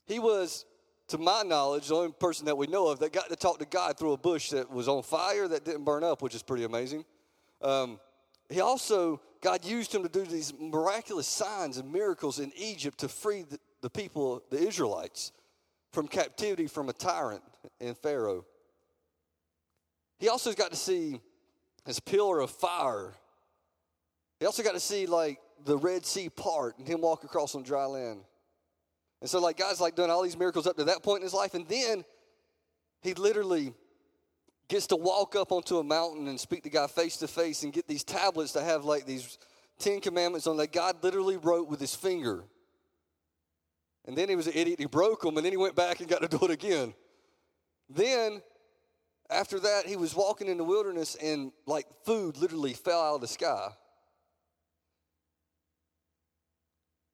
He 0.06 0.20
was, 0.20 0.64
to 1.08 1.18
my 1.18 1.42
knowledge, 1.42 1.88
the 1.88 1.96
only 1.96 2.12
person 2.12 2.46
that 2.46 2.56
we 2.56 2.68
know 2.68 2.88
of 2.88 3.00
that 3.00 3.12
got 3.12 3.30
to 3.30 3.36
talk 3.36 3.58
to 3.58 3.66
God 3.66 3.98
through 3.98 4.14
a 4.14 4.18
bush 4.18 4.52
that 4.52 4.70
was 4.70 4.88
on 4.88 5.02
fire 5.02 5.48
that 5.48 5.66
didn't 5.66 5.86
burn 5.86 6.04
up, 6.04 6.22
which 6.22 6.36
is 6.36 6.44
pretty 6.44 6.66
amazing. 6.66 7.04
Um, 7.64 8.00
he 8.48 8.62
also, 8.62 9.22
God 9.42 9.66
used 9.66 9.94
him 9.94 10.04
to 10.04 10.10
do 10.10 10.24
these 10.24 10.54
miraculous 10.60 11.26
signs 11.26 11.78
and 11.78 11.92
miracles 11.92 12.38
in 12.38 12.52
Egypt 12.56 13.00
to 13.00 13.08
free 13.08 13.42
the, 13.42 13.60
the 13.82 13.90
people, 13.90 14.44
the 14.50 14.58
Israelites, 14.58 15.32
from 15.92 16.08
captivity 16.08 16.68
from 16.68 16.90
a 16.90 16.94
tyrant 16.94 17.42
in 17.80 17.96
Pharaoh. 17.96 18.46
He 20.20 20.30
also 20.30 20.54
got 20.54 20.72
to 20.72 20.78
see 20.78 21.20
his 21.86 22.00
pillar 22.00 22.40
of 22.42 22.52
fire. 22.52 23.14
He 24.40 24.46
also 24.46 24.64
got 24.64 24.74
to 24.74 24.80
see 24.80 25.06
like 25.06 25.40
the 25.66 25.78
Red 25.78 26.06
Sea 26.06 26.30
part 26.30 26.78
and 26.78 26.88
him 26.88 27.02
walk 27.02 27.24
across 27.24 27.56
on 27.56 27.64
dry 27.64 27.86
land. 27.86 28.22
And 29.22 29.30
so, 29.30 29.40
like, 29.40 29.58
God's 29.58 29.82
like 29.82 29.96
doing 29.96 30.10
all 30.10 30.24
these 30.24 30.38
miracles 30.38 30.66
up 30.66 30.78
to 30.78 30.86
that 30.86 31.04
point 31.04 31.18
in 31.18 31.24
his 31.24 31.34
life, 31.34 31.54
and 31.54 31.68
then 31.68 32.06
he 33.02 33.14
literally 33.14 33.74
gets 34.70 34.88
to 34.88 34.96
walk 34.96 35.36
up 35.36 35.52
onto 35.52 35.78
a 35.80 35.84
mountain 35.84 36.28
and 36.28 36.40
speak 36.40 36.64
to 36.64 36.70
God 36.70 36.92
face 36.92 37.18
to 37.18 37.28
face 37.28 37.64
and 37.64 37.74
get 37.74 37.88
these 37.88 38.04
tablets 38.04 38.54
that 38.54 38.64
have 38.64 38.86
like 38.86 39.06
these 39.06 39.38
Ten 39.80 40.00
Commandments 40.00 40.46
on 40.46 40.58
that 40.58 40.72
God 40.72 41.04
literally 41.04 41.38
wrote 41.38 41.68
with 41.68 41.80
his 41.80 41.96
finger. 41.96 42.44
And 44.10 44.18
then 44.18 44.28
he 44.28 44.36
was 44.36 44.48
an 44.48 44.54
idiot. 44.56 44.80
He 44.80 44.88
broke 44.88 45.22
them, 45.22 45.38
and 45.38 45.46
then 45.46 45.54
he 45.54 45.58
went 45.58 45.76
back 45.76 46.00
and 46.00 46.10
got 46.10 46.24
to 46.24 46.28
do 46.28 46.44
it 46.44 46.50
again. 46.50 46.96
Then, 47.92 48.42
after 49.30 49.60
that, 49.60 49.86
he 49.86 49.98
was 49.98 50.16
walking 50.16 50.48
in 50.48 50.58
the 50.58 50.64
wilderness, 50.64 51.14
and 51.14 51.52
like 51.68 51.86
food 52.06 52.36
literally 52.36 52.74
fell 52.74 53.00
out 53.00 53.16
of 53.16 53.22
the 53.22 53.28
sky. 53.28 53.68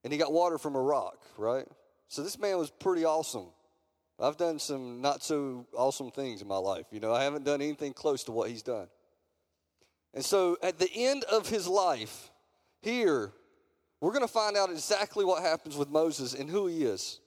And 0.06 0.14
he 0.14 0.18
got 0.18 0.32
water 0.32 0.58
from 0.58 0.78
a 0.78 0.82
rock, 0.82 1.18
right? 1.38 1.66
So 2.08 2.24
this 2.24 2.40
man 2.40 2.58
was 2.58 2.72
pretty 2.72 3.04
awesome. 3.04 3.48
I've 4.18 4.38
done 4.38 4.58
some 4.58 5.02
not 5.02 5.22
so 5.22 5.68
awesome 5.74 6.12
things 6.12 6.42
in 6.42 6.48
my 6.48 6.56
life. 6.56 6.86
You 6.92 7.02
know, 7.02 7.14
I 7.14 7.26
haven't 7.26 7.44
done 7.44 7.62
anything 7.62 7.92
close 7.92 8.24
to 8.24 8.32
what 8.32 8.50
he's 8.50 8.64
done. 8.64 8.88
And 10.14 10.24
so 10.24 10.56
at 10.64 10.80
the 10.80 10.90
end 10.96 11.26
of 11.26 11.50
his 11.50 11.68
life, 11.68 12.32
here, 12.82 13.34
we're 14.06 14.12
going 14.12 14.22
to 14.22 14.32
find 14.32 14.56
out 14.56 14.70
exactly 14.70 15.26
what 15.26 15.42
happens 15.42 15.76
with 15.76 15.90
Moses 15.90 16.36
and 16.36 16.48
who 16.48 16.68
he 16.68 16.84
is. 16.84 17.20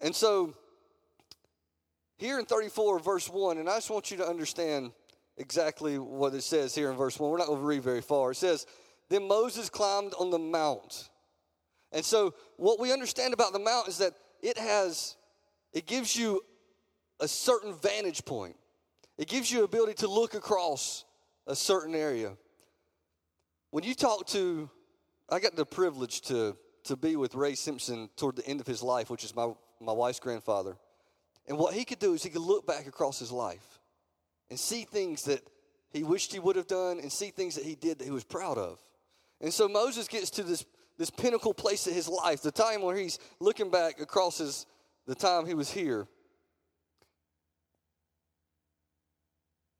And 0.00 0.14
so, 0.14 0.54
here 2.16 2.38
in 2.38 2.46
34, 2.46 2.98
verse 2.98 3.28
1, 3.28 3.58
and 3.58 3.68
I 3.68 3.74
just 3.74 3.90
want 3.90 4.10
you 4.10 4.16
to 4.16 4.26
understand 4.26 4.92
exactly 5.36 5.98
what 5.98 6.32
it 6.32 6.44
says 6.44 6.74
here 6.74 6.90
in 6.90 6.96
verse 6.96 7.20
1. 7.20 7.30
We're 7.30 7.36
not 7.36 7.48
going 7.48 7.60
to 7.60 7.66
read 7.66 7.82
very 7.82 8.00
far. 8.00 8.30
It 8.30 8.36
says, 8.36 8.64
Then 9.10 9.28
Moses 9.28 9.68
climbed 9.68 10.14
on 10.18 10.30
the 10.30 10.38
mount. 10.38 11.10
And 11.92 12.02
so, 12.02 12.32
what 12.56 12.80
we 12.80 12.90
understand 12.90 13.34
about 13.34 13.52
the 13.52 13.58
mount 13.58 13.86
is 13.86 13.98
that 13.98 14.14
it 14.40 14.56
has, 14.56 15.16
it 15.74 15.84
gives 15.84 16.16
you 16.16 16.40
a 17.20 17.28
certain 17.28 17.74
vantage 17.74 18.24
point, 18.24 18.56
it 19.18 19.28
gives 19.28 19.52
you 19.52 19.62
ability 19.62 19.92
to 19.96 20.08
look 20.08 20.32
across 20.32 21.04
a 21.46 21.54
certain 21.54 21.94
area. 21.94 22.32
When 23.72 23.84
you 23.84 23.94
talk 23.94 24.26
to 24.28 24.70
I 25.28 25.40
got 25.40 25.56
the 25.56 25.66
privilege 25.66 26.20
to, 26.22 26.56
to 26.84 26.96
be 26.96 27.16
with 27.16 27.34
Ray 27.34 27.54
Simpson 27.54 28.08
toward 28.16 28.36
the 28.36 28.46
end 28.46 28.60
of 28.60 28.66
his 28.66 28.82
life, 28.82 29.10
which 29.10 29.24
is 29.24 29.34
my, 29.34 29.52
my 29.80 29.92
wife's 29.92 30.20
grandfather. 30.20 30.76
And 31.48 31.58
what 31.58 31.74
he 31.74 31.84
could 31.84 31.98
do 31.98 32.14
is 32.14 32.22
he 32.22 32.30
could 32.30 32.42
look 32.42 32.66
back 32.66 32.86
across 32.86 33.18
his 33.18 33.32
life 33.32 33.80
and 34.50 34.58
see 34.58 34.84
things 34.84 35.24
that 35.24 35.42
he 35.90 36.02
wished 36.02 36.32
he 36.32 36.38
would 36.38 36.56
have 36.56 36.66
done 36.66 36.98
and 37.00 37.10
see 37.10 37.30
things 37.30 37.54
that 37.56 37.64
he 37.64 37.74
did 37.74 37.98
that 37.98 38.04
he 38.04 38.10
was 38.10 38.24
proud 38.24 38.58
of. 38.58 38.80
And 39.40 39.52
so 39.52 39.68
Moses 39.68 40.08
gets 40.08 40.30
to 40.30 40.42
this, 40.42 40.64
this 40.98 41.10
pinnacle 41.10 41.54
place 41.54 41.86
in 41.86 41.94
his 41.94 42.08
life, 42.08 42.42
the 42.42 42.52
time 42.52 42.82
where 42.82 42.96
he's 42.96 43.18
looking 43.40 43.70
back 43.70 44.00
across 44.00 44.38
his, 44.38 44.66
the 45.06 45.14
time 45.14 45.46
he 45.46 45.54
was 45.54 45.70
here. 45.70 46.06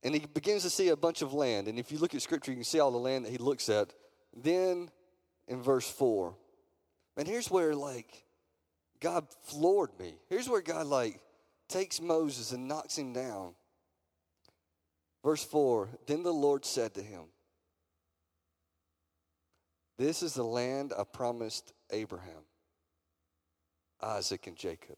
And 0.03 0.15
he 0.15 0.21
begins 0.21 0.63
to 0.63 0.71
see 0.71 0.89
a 0.89 0.97
bunch 0.97 1.23
of 1.23 1.33
land. 1.33 1.69
And 1.69 1.79
if 1.79 1.91
you 1.91 1.99
look 1.99 2.15
at 2.15 2.23
scripture, 2.23 2.53
you 2.53 2.57
can 2.57 2.65
see 2.65 2.81
all 2.81 2.91
the 2.91 2.99
land 2.99 3.25
that 3.25 3.33
he 3.33 3.39
looks 3.39 3.69
at. 3.69 3.93
Then 4.37 4.91
in 5.49 5.63
verse 5.63 5.89
4, 5.91 6.35
and 7.17 7.27
here's 7.27 7.51
where 7.51 7.75
like 7.75 8.25
God 9.01 9.27
floored 9.45 9.99
me. 9.99 10.15
Here's 10.29 10.49
where 10.49 10.63
God 10.63 10.87
like 10.87 11.21
takes 11.69 12.01
Moses 12.01 12.53
and 12.53 12.69
knocks 12.69 12.97
him 12.97 13.13
down. 13.13 13.55
Verse 15.23 15.45
4 15.45 15.89
Then 16.07 16.23
the 16.23 16.33
Lord 16.33 16.65
said 16.65 16.95
to 16.95 17.03
him, 17.03 17.25
This 19.99 20.23
is 20.23 20.35
the 20.35 20.45
land 20.45 20.93
I 20.97 21.05
promised 21.05 21.73
Abraham, 21.91 22.45
Isaac, 24.03 24.47
and 24.47 24.57
Jacob. 24.57 24.97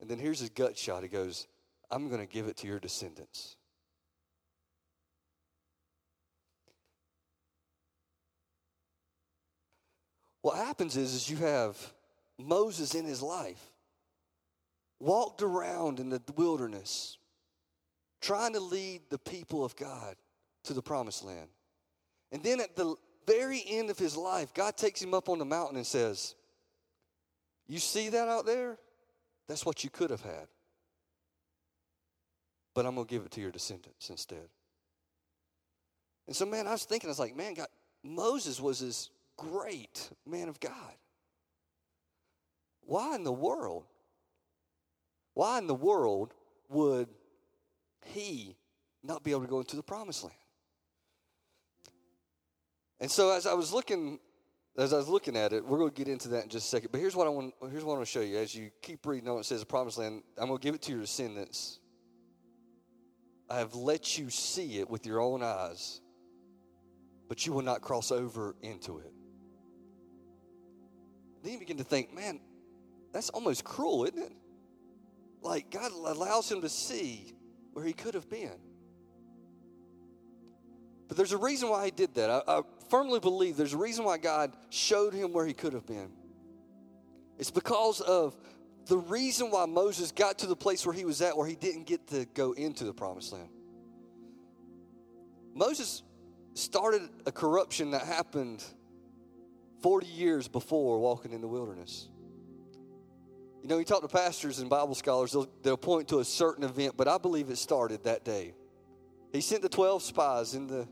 And 0.00 0.10
then 0.10 0.18
here's 0.18 0.40
his 0.40 0.50
gut 0.50 0.76
shot. 0.76 1.02
He 1.02 1.08
goes, 1.08 1.46
I'm 1.90 2.08
going 2.08 2.20
to 2.20 2.26
give 2.26 2.46
it 2.46 2.56
to 2.58 2.66
your 2.66 2.80
descendants. 2.80 3.56
What 10.44 10.58
happens 10.58 10.94
is, 10.98 11.14
is 11.14 11.30
you 11.30 11.38
have 11.38 11.78
Moses 12.38 12.94
in 12.94 13.06
his 13.06 13.22
life 13.22 13.72
walked 15.00 15.40
around 15.40 16.00
in 16.00 16.10
the 16.10 16.20
wilderness 16.36 17.16
trying 18.20 18.52
to 18.52 18.60
lead 18.60 19.00
the 19.08 19.16
people 19.16 19.64
of 19.64 19.74
God 19.74 20.16
to 20.64 20.74
the 20.74 20.82
promised 20.82 21.24
land. 21.24 21.48
And 22.30 22.42
then 22.42 22.60
at 22.60 22.76
the 22.76 22.94
very 23.26 23.64
end 23.66 23.88
of 23.88 23.98
his 23.98 24.18
life, 24.18 24.52
God 24.52 24.76
takes 24.76 25.00
him 25.00 25.14
up 25.14 25.30
on 25.30 25.38
the 25.38 25.46
mountain 25.46 25.78
and 25.78 25.86
says, 25.86 26.34
You 27.66 27.78
see 27.78 28.10
that 28.10 28.28
out 28.28 28.44
there? 28.44 28.76
That's 29.48 29.64
what 29.64 29.82
you 29.82 29.88
could 29.88 30.10
have 30.10 30.20
had. 30.20 30.46
But 32.74 32.84
I'm 32.84 32.96
going 32.96 33.06
to 33.06 33.10
give 33.10 33.24
it 33.24 33.30
to 33.30 33.40
your 33.40 33.50
descendants 33.50 34.10
instead. 34.10 34.46
And 36.26 36.36
so, 36.36 36.44
man, 36.44 36.66
I 36.66 36.72
was 36.72 36.84
thinking, 36.84 37.08
I 37.08 37.12
was 37.12 37.18
like, 37.18 37.34
man, 37.34 37.54
God, 37.54 37.68
Moses 38.02 38.60
was 38.60 38.80
this 38.80 39.08
great 39.36 40.10
man 40.26 40.48
of 40.48 40.60
God. 40.60 40.94
Why 42.82 43.14
in 43.14 43.24
the 43.24 43.32
world? 43.32 43.84
Why 45.34 45.58
in 45.58 45.66
the 45.66 45.74
world 45.74 46.34
would 46.68 47.08
he 48.04 48.56
not 49.02 49.22
be 49.22 49.30
able 49.30 49.42
to 49.42 49.48
go 49.48 49.58
into 49.58 49.76
the 49.76 49.82
promised 49.82 50.22
land? 50.22 50.36
And 53.00 53.10
so 53.10 53.30
as 53.30 53.46
I 53.46 53.54
was 53.54 53.72
looking, 53.72 54.18
as 54.78 54.92
I 54.92 54.96
was 54.96 55.08
looking 55.08 55.36
at 55.36 55.52
it, 55.52 55.64
we're 55.64 55.78
going 55.78 55.90
to 55.90 55.96
get 55.96 56.08
into 56.08 56.28
that 56.28 56.44
in 56.44 56.48
just 56.48 56.66
a 56.66 56.68
second. 56.68 56.90
But 56.92 57.00
here's 57.00 57.16
what 57.16 57.26
I 57.26 57.30
want. 57.30 57.54
Here's 57.70 57.84
what 57.84 57.94
I 57.94 57.96
want 57.96 58.06
to 58.06 58.12
show 58.12 58.20
you. 58.20 58.38
As 58.38 58.54
you 58.54 58.70
keep 58.82 59.04
reading 59.06 59.28
on, 59.28 59.38
it 59.38 59.44
says 59.44 59.60
the 59.60 59.66
promised 59.66 59.98
land. 59.98 60.22
I'm 60.38 60.48
going 60.48 60.58
to 60.58 60.62
give 60.62 60.74
it 60.74 60.82
to 60.82 60.92
your 60.92 61.00
descendants. 61.00 61.80
I 63.48 63.58
have 63.58 63.74
let 63.74 64.18
you 64.18 64.30
see 64.30 64.78
it 64.78 64.88
with 64.88 65.06
your 65.06 65.20
own 65.20 65.42
eyes, 65.42 66.00
but 67.28 67.46
you 67.46 67.52
will 67.52 67.62
not 67.62 67.82
cross 67.82 68.10
over 68.10 68.56
into 68.62 68.98
it. 68.98 69.13
Then 71.44 71.52
you 71.52 71.58
begin 71.58 71.76
to 71.76 71.84
think, 71.84 72.14
man, 72.14 72.40
that's 73.12 73.28
almost 73.28 73.64
cruel, 73.64 74.04
isn't 74.04 74.18
it? 74.18 74.32
Like 75.42 75.70
God 75.70 75.92
allows 75.92 76.50
him 76.50 76.62
to 76.62 76.70
see 76.70 77.34
where 77.74 77.84
he 77.84 77.92
could 77.92 78.14
have 78.14 78.30
been. 78.30 78.58
But 81.06 81.18
there's 81.18 81.32
a 81.32 81.38
reason 81.38 81.68
why 81.68 81.84
he 81.84 81.90
did 81.90 82.14
that. 82.14 82.30
I, 82.30 82.42
I 82.48 82.62
firmly 82.88 83.20
believe 83.20 83.58
there's 83.58 83.74
a 83.74 83.78
reason 83.78 84.06
why 84.06 84.16
God 84.16 84.56
showed 84.70 85.12
him 85.12 85.34
where 85.34 85.44
he 85.44 85.52
could 85.52 85.74
have 85.74 85.86
been. 85.86 86.10
It's 87.38 87.50
because 87.50 88.00
of 88.00 88.34
the 88.86 88.96
reason 88.96 89.50
why 89.50 89.66
Moses 89.66 90.12
got 90.12 90.38
to 90.38 90.46
the 90.46 90.56
place 90.56 90.86
where 90.86 90.94
he 90.94 91.04
was 91.04 91.20
at, 91.20 91.36
where 91.36 91.46
he 91.46 91.56
didn't 91.56 91.84
get 91.84 92.06
to 92.08 92.24
go 92.32 92.52
into 92.52 92.84
the 92.84 92.94
promised 92.94 93.34
land. 93.34 93.50
Moses 95.54 96.02
started 96.54 97.02
a 97.26 97.32
corruption 97.32 97.90
that 97.90 98.02
happened 98.02 98.64
40 99.84 100.06
years 100.06 100.48
before 100.48 100.98
walking 100.98 101.32
in 101.32 101.42
the 101.42 101.46
wilderness. 101.46 102.08
You 103.62 103.68
know, 103.68 103.76
you 103.76 103.84
talk 103.84 104.00
to 104.00 104.08
pastors 104.08 104.58
and 104.58 104.70
Bible 104.70 104.94
scholars, 104.94 105.32
they'll, 105.32 105.46
they'll 105.62 105.76
point 105.76 106.08
to 106.08 106.20
a 106.20 106.24
certain 106.24 106.64
event, 106.64 106.96
but 106.96 107.06
I 107.06 107.18
believe 107.18 107.50
it 107.50 107.58
started 107.58 108.02
that 108.04 108.24
day. 108.24 108.54
He 109.30 109.42
sent 109.42 109.60
the 109.60 109.68
12 109.68 110.02
spies 110.02 110.54
in 110.54 110.68
the, 110.68 110.88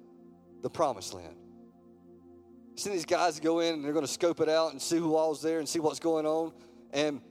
the 0.60 0.68
promised 0.68 1.14
land. 1.14 1.36
He 2.74 2.82
sent 2.82 2.94
these 2.94 3.06
guys 3.06 3.36
to 3.36 3.40
go 3.40 3.60
in 3.60 3.76
and 3.76 3.82
they're 3.82 3.94
going 3.94 4.04
to 4.04 4.12
scope 4.12 4.40
it 4.40 4.50
out 4.50 4.72
and 4.72 4.82
see 4.82 4.98
who 4.98 5.16
all's 5.16 5.40
there 5.40 5.58
and 5.58 5.66
see 5.66 5.78
what's 5.78 5.98
going 5.98 6.26
on. 6.26 6.52
And 6.92 7.22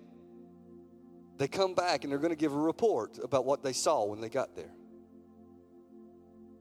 they 1.37 1.47
come 1.47 1.75
back 1.75 2.03
and 2.03 2.11
they're 2.11 2.17
going 2.17 2.31
to 2.31 2.35
give 2.35 2.55
a 2.55 2.59
report 2.59 3.19
about 3.23 3.45
what 3.45 3.61
they 3.61 3.73
saw 3.73 4.05
when 4.05 4.19
they 4.19 4.29
got 4.29 4.55
there. 4.55 4.71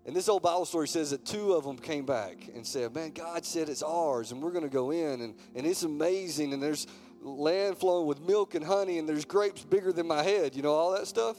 And 0.07 0.17
this 0.17 0.29
old 0.29 0.43
Bible 0.43 0.65
story 0.65 0.89
says 0.89 1.11
that 1.11 1.27
two 1.27 1.53
of 1.53 1.65
them 1.65 1.77
came 1.77 2.07
back 2.07 2.49
and 2.55 2.67
said, 2.67 2.95
Man, 2.95 3.11
God 3.11 3.45
said 3.45 3.69
it's 3.69 3.83
ours 3.83 4.33
and 4.33 4.43
we're 4.43 4.51
going 4.51 4.65
to 4.65 4.71
go 4.71 4.91
in 4.91 5.21
and, 5.21 5.35
and 5.55 5.67
it's 5.67 5.83
amazing 5.83 6.53
and 6.53 6.63
there's 6.63 6.87
land 7.23 7.79
flowing 7.79 8.07
with 8.07 8.21
milk 8.21 8.55
and 8.55 8.65
honey, 8.65 8.99
and 8.99 9.09
there's 9.09 9.25
grapes 9.25 9.65
bigger 9.65 9.93
than 9.93 10.07
my 10.07 10.23
head, 10.23 10.55
you 10.57 10.63
know, 10.63 10.73
all 10.73 10.93
that 10.93 11.07
stuff. 11.07 11.37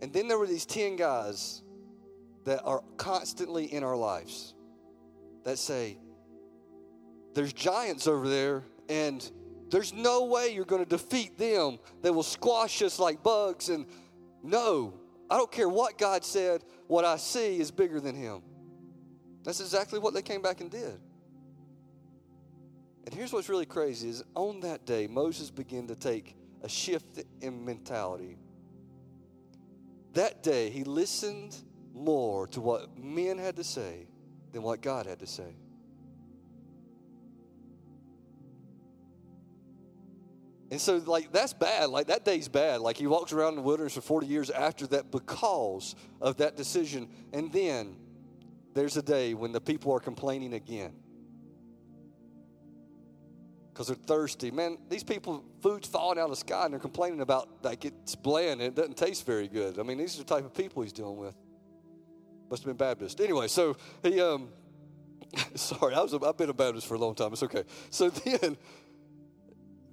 And 0.00 0.12
then 0.12 0.28
there 0.28 0.38
were 0.38 0.46
these 0.46 0.66
10 0.66 0.96
guys 0.96 1.62
that 2.44 2.62
are 2.64 2.82
constantly 2.96 3.72
in 3.72 3.82
our 3.82 3.96
lives 3.96 4.54
that 5.44 5.58
say, 5.58 5.98
There's 7.34 7.52
giants 7.52 8.06
over 8.06 8.28
there, 8.28 8.62
and 8.88 9.28
there's 9.70 9.92
no 9.92 10.24
way 10.24 10.54
you're 10.54 10.64
going 10.64 10.84
to 10.84 10.88
defeat 10.88 11.36
them. 11.36 11.78
They 12.00 12.10
will 12.10 12.22
squash 12.22 12.80
us 12.80 12.98
like 12.98 13.22
bugs. 13.22 13.68
And 13.68 13.86
no, 14.42 14.94
I 15.30 15.36
don't 15.36 15.50
care 15.50 15.68
what 15.68 15.98
God 15.98 16.24
said, 16.24 16.64
what 16.86 17.04
I 17.04 17.16
see 17.16 17.58
is 17.58 17.70
bigger 17.70 18.00
than 18.00 18.14
Him. 18.14 18.42
That's 19.44 19.60
exactly 19.60 19.98
what 19.98 20.14
they 20.14 20.22
came 20.22 20.42
back 20.42 20.60
and 20.60 20.70
did. 20.70 20.98
And 23.04 23.14
here's 23.14 23.32
what's 23.32 23.48
really 23.48 23.66
crazy 23.66 24.08
is 24.08 24.22
on 24.34 24.60
that 24.60 24.84
day, 24.84 25.06
Moses 25.06 25.50
began 25.50 25.86
to 25.86 25.94
take 25.94 26.36
a 26.62 26.68
shift 26.68 27.24
in 27.40 27.64
mentality. 27.64 28.36
That 30.14 30.42
day, 30.42 30.70
he 30.70 30.84
listened 30.84 31.56
more 31.94 32.46
to 32.48 32.60
what 32.60 32.98
men 32.98 33.38
had 33.38 33.56
to 33.56 33.64
say 33.64 34.06
than 34.52 34.62
what 34.62 34.80
God 34.80 35.06
had 35.06 35.20
to 35.20 35.26
say. 35.26 35.54
And 40.70 40.80
so, 40.80 40.96
like, 40.98 41.32
that's 41.32 41.54
bad. 41.54 41.88
Like, 41.88 42.08
that 42.08 42.24
day's 42.24 42.48
bad. 42.48 42.80
Like, 42.80 42.96
he 42.96 43.06
walks 43.06 43.32
around 43.32 43.50
in 43.50 43.56
the 43.56 43.62
wilderness 43.62 43.94
for 43.94 44.02
40 44.02 44.26
years 44.26 44.50
after 44.50 44.86
that 44.88 45.10
because 45.10 45.94
of 46.20 46.36
that 46.38 46.56
decision. 46.56 47.08
And 47.32 47.50
then 47.52 47.96
there's 48.74 48.96
a 48.96 49.02
day 49.02 49.34
when 49.34 49.52
the 49.52 49.60
people 49.60 49.92
are 49.92 50.00
complaining 50.00 50.52
again 50.52 50.92
because 53.78 53.86
they're 53.86 53.96
thirsty. 53.96 54.50
Man, 54.50 54.76
these 54.88 55.04
people, 55.04 55.44
food's 55.62 55.86
falling 55.86 56.18
out 56.18 56.24
of 56.24 56.30
the 56.30 56.36
sky 56.36 56.64
and 56.64 56.72
they're 56.72 56.80
complaining 56.80 57.20
about 57.20 57.48
like 57.62 57.84
it's 57.84 58.16
bland 58.16 58.60
and 58.60 58.62
it 58.62 58.74
doesn't 58.74 58.96
taste 58.96 59.24
very 59.24 59.46
good. 59.46 59.78
I 59.78 59.84
mean, 59.84 59.98
these 59.98 60.16
are 60.16 60.18
the 60.18 60.34
type 60.34 60.44
of 60.44 60.52
people 60.52 60.82
he's 60.82 60.92
dealing 60.92 61.16
with. 61.16 61.36
Must 62.50 62.64
have 62.64 62.76
been 62.76 62.76
Baptist. 62.76 63.20
Anyway, 63.20 63.46
so 63.46 63.76
he, 64.02 64.20
um, 64.20 64.48
sorry, 65.54 65.94
I 65.94 66.00
was, 66.00 66.12
a, 66.12 66.20
I've 66.24 66.36
been 66.36 66.50
a 66.50 66.54
Baptist 66.54 66.88
for 66.88 66.94
a 66.94 66.98
long 66.98 67.14
time. 67.14 67.32
It's 67.32 67.42
okay. 67.44 67.62
So 67.90 68.10
then, 68.40 68.56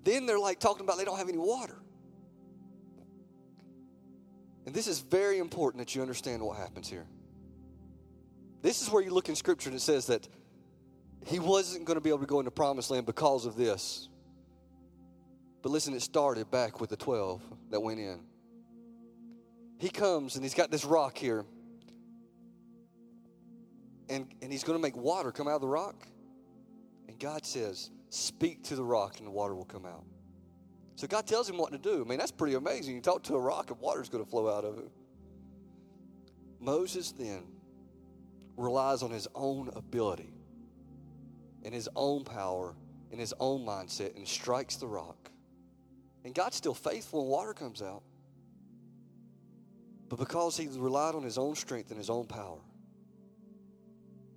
then 0.05 0.25
they're 0.25 0.39
like 0.39 0.59
talking 0.59 0.85
about 0.85 0.97
they 0.97 1.03
don't 1.03 1.17
have 1.17 1.29
any 1.29 1.37
water. 1.37 1.75
And 4.65 4.73
this 4.73 4.87
is 4.87 4.99
very 4.99 5.39
important 5.39 5.85
that 5.85 5.95
you 5.95 6.01
understand 6.01 6.41
what 6.41 6.57
happens 6.57 6.87
here. 6.87 7.05
This 8.61 8.81
is 8.81 8.89
where 8.89 9.03
you 9.03 9.11
look 9.11 9.29
in 9.29 9.35
Scripture 9.35 9.69
and 9.69 9.77
it 9.77 9.81
says 9.81 10.07
that 10.07 10.27
he 11.25 11.39
wasn't 11.39 11.85
going 11.85 11.95
to 11.95 12.01
be 12.01 12.09
able 12.09 12.19
to 12.19 12.25
go 12.25 12.39
into 12.39 12.51
promised 12.51 12.91
land 12.91 13.05
because 13.05 13.45
of 13.45 13.55
this. 13.55 14.09
But 15.61 15.71
listen, 15.71 15.93
it 15.95 16.01
started 16.01 16.51
back 16.51 16.79
with 16.79 16.91
the 16.91 16.97
12 16.97 17.41
that 17.71 17.79
went 17.79 17.99
in. 17.99 18.19
He 19.79 19.89
comes 19.89 20.35
and 20.35 20.43
he's 20.43 20.53
got 20.53 20.69
this 20.69 20.85
rock 20.85 21.17
here. 21.17 21.45
And, 24.07 24.27
and 24.41 24.51
he's 24.51 24.63
going 24.63 24.77
to 24.77 24.81
make 24.81 24.95
water 24.95 25.31
come 25.31 25.47
out 25.47 25.55
of 25.55 25.61
the 25.61 25.67
rock. 25.67 25.95
And 27.07 27.19
God 27.19 27.45
says, 27.45 27.89
Speak 28.15 28.63
to 28.63 28.77
the 28.77 28.83
rock 28.83 29.17
and 29.17 29.27
the 29.27 29.31
water 29.31 29.53
will 29.53 29.65
come 29.65 29.85
out. 29.85 30.05
So 30.95 31.05
God 31.05 31.27
tells 31.27 31.49
him 31.49 31.57
what 31.57 31.73
to 31.73 31.77
do. 31.77 32.01
I 32.01 32.07
mean, 32.07 32.17
that's 32.17 32.31
pretty 32.31 32.55
amazing. 32.55 32.95
You 32.95 33.01
talk 33.01 33.23
to 33.23 33.35
a 33.35 33.39
rock 33.39 33.71
and 33.71 33.79
water's 33.81 34.07
going 34.07 34.23
to 34.23 34.29
flow 34.29 34.49
out 34.49 34.63
of 34.63 34.77
it. 34.77 34.89
Moses 36.61 37.11
then 37.11 37.43
relies 38.55 39.03
on 39.03 39.11
his 39.11 39.27
own 39.35 39.69
ability 39.75 40.33
and 41.65 41.73
his 41.73 41.89
own 41.93 42.23
power 42.23 42.73
and 43.11 43.19
his 43.19 43.33
own 43.41 43.65
mindset 43.65 44.15
and 44.15 44.25
strikes 44.25 44.77
the 44.77 44.87
rock. 44.87 45.29
And 46.23 46.33
God's 46.33 46.55
still 46.55 46.73
faithful 46.73 47.19
and 47.19 47.29
water 47.29 47.53
comes 47.53 47.81
out. 47.81 48.01
But 50.07 50.19
because 50.19 50.55
he 50.55 50.69
relied 50.71 51.15
on 51.15 51.23
his 51.23 51.37
own 51.37 51.55
strength 51.55 51.89
and 51.89 51.97
his 51.97 52.09
own 52.09 52.27
power, 52.27 52.59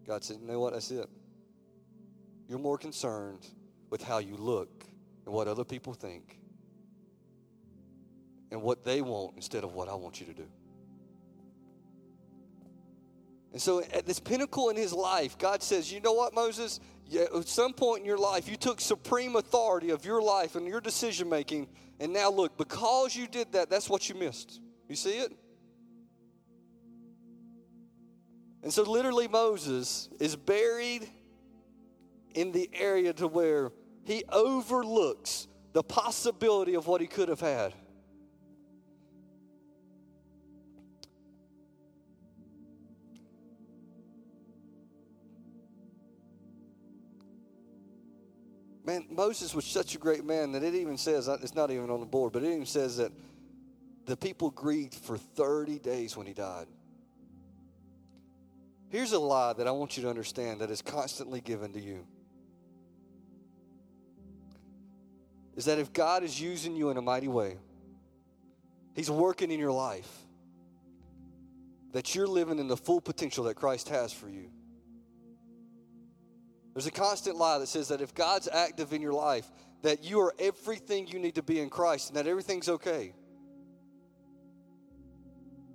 God 0.04 0.24
said, 0.24 0.38
You 0.40 0.48
know 0.48 0.58
what? 0.58 0.72
That's 0.72 0.90
it. 0.90 1.08
You're 2.48 2.58
more 2.58 2.76
concerned 2.76 3.46
with 3.90 4.02
how 4.02 4.18
you 4.18 4.36
look 4.36 4.84
and 5.24 5.34
what 5.34 5.48
other 5.48 5.64
people 5.64 5.94
think 5.94 6.38
and 8.50 8.62
what 8.62 8.84
they 8.84 9.00
want 9.00 9.34
instead 9.36 9.64
of 9.64 9.74
what 9.74 9.88
I 9.88 9.94
want 9.94 10.20
you 10.20 10.26
to 10.26 10.34
do. 10.34 10.46
And 13.52 13.60
so 13.60 13.82
at 13.92 14.06
this 14.06 14.20
pinnacle 14.20 14.68
in 14.68 14.76
his 14.76 14.92
life, 14.92 15.38
God 15.38 15.62
says, 15.62 15.92
You 15.92 16.00
know 16.00 16.12
what, 16.12 16.34
Moses? 16.34 16.80
At 17.14 17.48
some 17.48 17.72
point 17.72 18.00
in 18.00 18.06
your 18.06 18.18
life, 18.18 18.48
you 18.48 18.56
took 18.56 18.80
supreme 18.80 19.36
authority 19.36 19.90
of 19.90 20.04
your 20.04 20.20
life 20.20 20.56
and 20.56 20.66
your 20.66 20.80
decision 20.80 21.28
making. 21.28 21.68
And 22.00 22.12
now, 22.12 22.30
look, 22.30 22.58
because 22.58 23.16
you 23.16 23.26
did 23.26 23.52
that, 23.52 23.70
that's 23.70 23.88
what 23.88 24.08
you 24.08 24.14
missed. 24.14 24.60
You 24.88 24.96
see 24.96 25.18
it? 25.18 25.32
And 28.62 28.72
so, 28.72 28.82
literally, 28.82 29.26
Moses 29.26 30.10
is 30.20 30.36
buried 30.36 31.08
in 32.34 32.52
the 32.52 32.68
area 32.74 33.14
to 33.14 33.26
where 33.26 33.72
he 34.08 34.24
overlooks 34.32 35.48
the 35.74 35.82
possibility 35.82 36.74
of 36.74 36.86
what 36.86 37.02
he 37.02 37.06
could 37.06 37.28
have 37.28 37.40
had. 37.40 37.74
Man, 48.82 49.04
Moses 49.10 49.54
was 49.54 49.66
such 49.66 49.94
a 49.94 49.98
great 49.98 50.24
man 50.24 50.52
that 50.52 50.62
it 50.62 50.74
even 50.74 50.96
says, 50.96 51.28
uh, 51.28 51.36
it's 51.42 51.54
not 51.54 51.70
even 51.70 51.90
on 51.90 52.00
the 52.00 52.06
board, 52.06 52.32
but 52.32 52.42
it 52.42 52.46
even 52.46 52.64
says 52.64 52.96
that 52.96 53.12
the 54.06 54.16
people 54.16 54.50
grieved 54.50 54.94
for 54.94 55.18
30 55.18 55.80
days 55.80 56.16
when 56.16 56.26
he 56.26 56.32
died. 56.32 56.66
Here's 58.88 59.12
a 59.12 59.18
lie 59.18 59.52
that 59.52 59.66
I 59.66 59.70
want 59.70 59.98
you 59.98 60.04
to 60.04 60.08
understand 60.08 60.62
that 60.62 60.70
is 60.70 60.80
constantly 60.80 61.42
given 61.42 61.74
to 61.74 61.80
you. 61.80 62.06
Is 65.58 65.64
that 65.64 65.80
if 65.80 65.92
God 65.92 66.22
is 66.22 66.40
using 66.40 66.76
you 66.76 66.90
in 66.90 66.96
a 66.96 67.02
mighty 67.02 67.26
way, 67.26 67.56
He's 68.94 69.10
working 69.10 69.50
in 69.50 69.58
your 69.58 69.72
life, 69.72 70.08
that 71.92 72.14
you're 72.14 72.28
living 72.28 72.60
in 72.60 72.68
the 72.68 72.76
full 72.76 73.00
potential 73.00 73.42
that 73.44 73.56
Christ 73.56 73.88
has 73.88 74.12
for 74.12 74.28
you. 74.28 74.52
There's 76.74 76.86
a 76.86 76.92
constant 76.92 77.34
lie 77.34 77.58
that 77.58 77.66
says 77.66 77.88
that 77.88 78.00
if 78.00 78.14
God's 78.14 78.46
active 78.46 78.92
in 78.92 79.02
your 79.02 79.12
life, 79.12 79.50
that 79.82 80.04
you 80.04 80.20
are 80.20 80.32
everything 80.38 81.08
you 81.08 81.18
need 81.18 81.34
to 81.34 81.42
be 81.42 81.58
in 81.58 81.70
Christ 81.70 82.10
and 82.10 82.16
that 82.16 82.28
everything's 82.28 82.68
okay. 82.68 83.12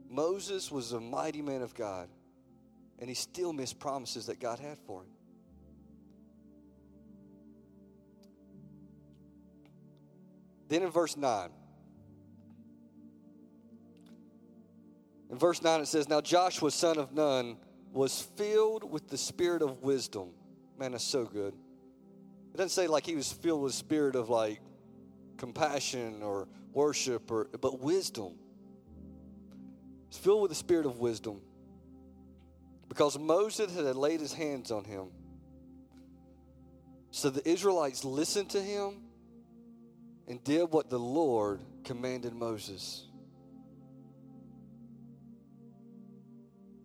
Moses 0.10 0.72
was 0.72 0.94
a 0.94 1.00
mighty 1.02 1.42
man 1.42 1.62
of 1.62 1.74
God, 1.74 2.08
and 3.00 3.10
he 3.10 3.16
still 3.16 3.52
missed 3.52 3.80
promises 3.80 4.28
that 4.28 4.40
God 4.40 4.60
had 4.60 4.78
for 4.88 5.02
him. 5.02 5.13
Then 10.70 10.84
in 10.84 10.90
verse 10.90 11.18
9, 11.18 11.50
in 15.30 15.38
verse 15.38 15.62
9 15.62 15.82
it 15.82 15.88
says, 15.88 16.08
Now 16.08 16.22
Joshua, 16.22 16.72
son 16.72 16.98
of 16.98 17.14
Nun, 17.14 17.58
was 17.92 18.22
filled 18.36 18.90
with 18.90 19.08
the 19.10 19.18
spirit 19.18 19.62
of 19.62 19.84
wisdom 19.84 20.30
Man, 20.78 20.92
that's 20.92 21.04
so 21.04 21.26
good. 21.26 21.54
It 22.54 22.58
doesn't 22.58 22.70
say 22.70 22.88
like 22.88 23.06
he 23.06 23.16
was 23.16 23.32
filled 23.32 23.62
with 23.62 23.74
spirit 23.74 24.16
of 24.16 24.30
like 24.30 24.60
compassion 25.38 26.22
or 26.22 26.48
worship 26.72 27.32
or 27.32 27.48
but 27.62 27.80
wisdom. 27.80 28.34
He's 30.10 30.18
filled 30.18 30.42
with 30.42 30.50
the 30.50 30.56
spirit 30.56 30.86
of 30.86 31.00
wisdom. 31.00 31.42
Because 32.90 33.18
Moses 33.18 33.74
had 33.76 33.96
laid 33.96 34.20
his 34.20 34.34
hands 34.34 34.72
on 34.72 34.84
him. 34.84 35.08
So 37.12 37.30
the 37.30 37.48
Israelites 37.48 38.04
listened 38.04 38.50
to 38.52 38.62
him 38.62 39.02
and 40.28 40.44
did 40.44 40.72
what 40.72 40.90
the 40.90 41.00
Lord 41.00 41.62
commanded 41.84 42.34
Moses. 42.34 43.08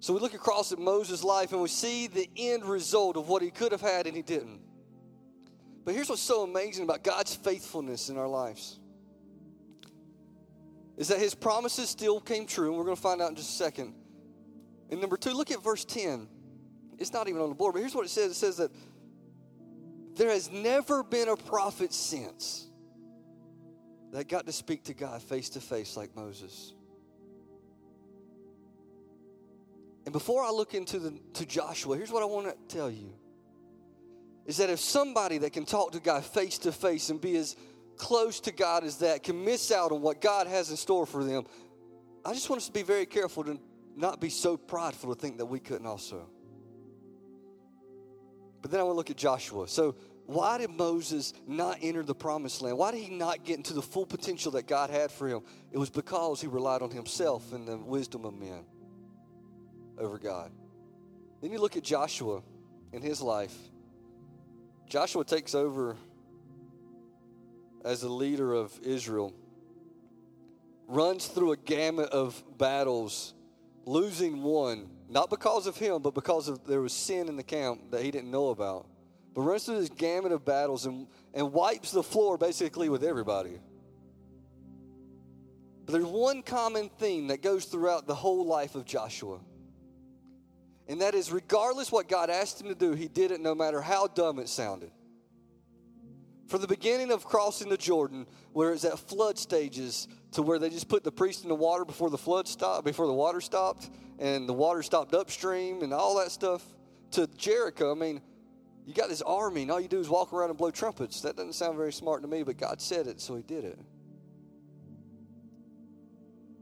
So 0.01 0.15
we 0.15 0.21
look 0.21 0.35
across 0.35 0.73
at 0.73 0.79
Moses' 0.79 1.23
life 1.25 1.53
and 1.53 1.61
we 1.61 1.69
see 1.69 2.07
the 2.07 2.29
end 2.37 2.65
result 2.65 3.17
of 3.17 3.29
what 3.29 3.43
he 3.43 3.51
could 3.51 3.73
have 3.73 3.81
had 3.81 4.07
and 4.07 4.17
he 4.17 4.23
didn't. 4.23 4.61
But 5.85 5.95
here's 5.95 6.09
what's 6.09 6.23
so 6.23 6.43
amazing 6.43 6.85
about 6.85 7.03
God's 7.03 7.35
faithfulness 7.35 8.09
in 8.09 8.17
our 8.17 8.29
lives 8.29 8.79
is 10.99 11.09
that 11.09 11.19
his 11.19 11.35
promises 11.35 11.89
still 11.89 12.21
came 12.21 12.45
true, 12.45 12.71
and 12.71 12.77
we're 12.77 12.85
going 12.85 12.97
to 12.97 13.01
find 13.03 13.23
out 13.23 13.31
in 13.31 13.37
just 13.37 13.51
a 13.51 13.65
second. 13.65 13.95
And 14.91 15.01
number 15.01 15.17
two, 15.17 15.31
look 15.31 15.51
at 15.53 15.63
verse 15.63 15.85
10. 15.85 16.29
It's 16.99 17.13
not 17.13 17.29
even 17.29 17.41
on 17.41 17.49
the 17.49 17.55
board, 17.55 17.75
but 17.75 17.81
here's 17.81 17.95
what 17.95 18.05
it 18.05 18.09
says 18.09 18.33
it 18.33 18.35
says 18.35 18.57
that 18.57 18.73
there 20.17 20.31
has 20.31 20.51
never 20.51 21.05
been 21.05 21.29
a 21.29 21.37
prophet 21.37 21.93
since 21.93 22.68
that 24.13 24.29
got 24.29 24.47
to 24.47 24.53
speak 24.53 24.85
to 24.85 24.95
God 24.95 25.23
face 25.23 25.51
to 25.51 25.61
face 25.61 25.97
like 25.97 26.15
Moses. 26.17 26.75
And 30.05 30.13
before 30.13 30.43
I 30.43 30.51
look 30.51 30.75
into 30.75 30.99
the, 30.99 31.19
to 31.35 31.45
Joshua, 31.45 31.97
here's 31.97 32.11
what 32.11 32.23
I 32.23 32.27
want 32.27 32.47
to 32.47 32.75
tell 32.75 32.91
you 32.91 33.13
is 34.47 34.57
that 34.57 34.71
if 34.71 34.81
somebody 34.81 35.37
that 35.37 35.53
can 35.53 35.67
talk 35.67 35.93
to 35.93 36.01
God 36.01 36.25
face 36.25 36.57
to 36.61 36.73
face 36.73 37.11
and 37.11 37.21
be 37.21 37.37
as 37.37 37.55
close 37.99 38.41
to 38.41 38.53
God 38.53 38.83
as 38.83 38.97
that 39.01 39.23
can 39.23 39.45
miss 39.45 39.71
out 39.71 39.93
on 39.93 40.01
what 40.01 40.23
God 40.23 40.47
has 40.47 40.71
in 40.71 40.79
store 40.79 41.05
for 41.05 41.23
them, 41.23 41.45
I 42.25 42.33
just 42.33 42.49
want 42.49 42.63
us 42.63 42.67
to 42.67 42.73
be 42.73 42.83
very 42.83 43.05
careful 43.05 43.45
to 43.45 43.61
not 43.95 44.21
be 44.21 44.31
so 44.31 44.57
prideful 44.57 45.15
to 45.15 45.21
think 45.21 45.37
that 45.39 45.47
we 45.47 45.61
couldn't 45.61 45.87
also. 45.87 46.31
But 48.63 48.71
then 48.71 48.81
I 48.81 48.85
want 48.85 48.95
to 48.95 48.97
look 48.97 49.11
at 49.11 49.17
Joshua. 49.17 49.69
So, 49.69 49.97
why 50.29 50.59
did 50.59 50.69
Moses 50.69 51.33
not 51.47 51.79
enter 51.81 52.03
the 52.03 52.15
promised 52.15 52.61
land? 52.61 52.77
Why 52.77 52.91
did 52.91 53.01
he 53.01 53.15
not 53.15 53.45
get 53.45 53.57
into 53.57 53.73
the 53.73 53.81
full 53.81 54.05
potential 54.05 54.53
that 54.53 54.67
God 54.67 54.91
had 54.91 55.11
for 55.11 55.27
him? 55.27 55.41
It 55.73 55.79
was 55.79 55.89
because 55.89 56.39
he 56.39 56.47
relied 56.47 56.83
on 56.83 56.91
himself 56.91 57.55
and 57.55 57.67
the 57.67 57.79
wisdom 57.79 58.27
of 58.27 58.35
men 58.35 58.67
over 59.97 60.19
God. 60.19 60.51
Then 61.41 61.51
you 61.51 61.59
look 61.59 61.79
at 61.79 61.83
Joshua 61.83 62.43
in 62.93 63.01
his 63.01 63.23
life. 63.23 63.57
Joshua 64.87 65.25
takes 65.25 65.55
over 65.55 65.97
as 67.83 68.03
the 68.03 68.11
leader 68.11 68.53
of 68.53 68.79
Israel, 68.83 69.33
runs 70.89 71.27
through 71.27 71.53
a 71.53 71.57
gamut 71.57 72.11
of 72.11 72.45
battles, 72.59 73.33
losing 73.87 74.43
one, 74.43 74.91
not 75.09 75.31
because 75.31 75.67
of 75.67 75.79
him, 75.79 76.03
but 76.03 76.13
because 76.13 76.49
of 76.49 76.67
there 76.67 76.83
was 76.83 76.93
sin 76.93 77.29
in 77.29 77.37
the 77.37 77.43
camp 77.43 77.93
that 77.93 78.03
he 78.03 78.11
didn't 78.11 78.31
know 78.31 78.51
about. 78.51 78.87
But 79.39 79.45
runs 79.45 79.67
through 79.67 79.79
this 79.79 79.89
gamut 79.89 80.33
of 80.33 80.45
battles 80.45 80.85
and, 80.85 81.07
and 81.33 81.53
wipes 81.53 81.93
the 81.93 82.03
floor 82.03 82.37
basically 82.37 82.89
with 82.89 83.05
everybody. 83.05 83.61
But 85.87 85.93
there's 85.93 86.07
one 86.07 86.43
common 86.43 86.89
theme 86.99 87.29
that 87.29 87.41
goes 87.41 87.67
throughout 87.67 88.09
the 88.09 88.17
whole 88.17 88.47
life 88.47 88.75
of 88.75 88.85
Joshua. 88.85 89.39
And 90.89 91.03
that 91.03 91.15
is, 91.15 91.31
regardless 91.31 91.93
what 91.93 92.09
God 92.09 92.31
asked 92.31 92.61
him 92.61 92.67
to 92.67 92.75
do, 92.75 92.95
he 92.95 93.07
did 93.07 93.31
it 93.31 93.41
no 93.41 93.55
matter 93.55 93.81
how 93.81 94.09
dumb 94.09 94.41
it 94.41 94.49
sounded. 94.49 94.91
From 96.49 96.61
the 96.61 96.67
beginning 96.67 97.13
of 97.13 97.25
crossing 97.25 97.69
the 97.69 97.77
Jordan, 97.77 98.27
where 98.53 98.73
it's 98.73 98.85
at 98.85 98.99
flood 98.99 99.39
stages, 99.39 100.09
to 100.33 100.43
where 100.43 100.59
they 100.59 100.69
just 100.69 100.89
put 100.89 101.05
the 101.05 101.13
priest 101.13 101.45
in 101.45 101.49
the 101.49 101.55
water 101.55 101.85
before 101.85 102.11
the 102.11 102.19
flood 102.19 102.49
stopped, 102.49 102.85
before 102.85 103.07
the 103.07 103.15
water 103.15 103.41
stopped, 103.41 103.89
and 104.19 104.49
the 104.49 104.53
water 104.53 104.83
stopped 104.83 105.15
upstream, 105.15 105.83
and 105.83 105.95
all 105.95 106.19
that 106.19 106.33
stuff, 106.33 106.65
to 107.13 107.29
Jericho. 107.37 107.93
I 107.93 107.95
mean, 107.95 108.21
you 108.89 108.95
got 108.95 109.11
this 109.11 109.21
army, 109.21 109.61
and 109.63 109.71
all 109.71 109.79
you 109.79 109.87
do 109.87 110.01
is 110.01 110.09
walk 110.09 110.33
around 110.33 110.49
and 110.49 110.57
blow 110.57 110.71
trumpets. 110.71 111.21
That 111.21 111.37
doesn't 111.37 111.53
sound 111.53 111.77
very 111.77 111.93
smart 111.93 112.23
to 112.23 112.29
me, 112.29 112.43
but 112.43 112.57
God 112.57 112.81
said 112.81 113.07
it, 113.07 113.21
so 113.21 113.37
He 113.37 113.43
did 113.43 113.67
it. 113.67 113.79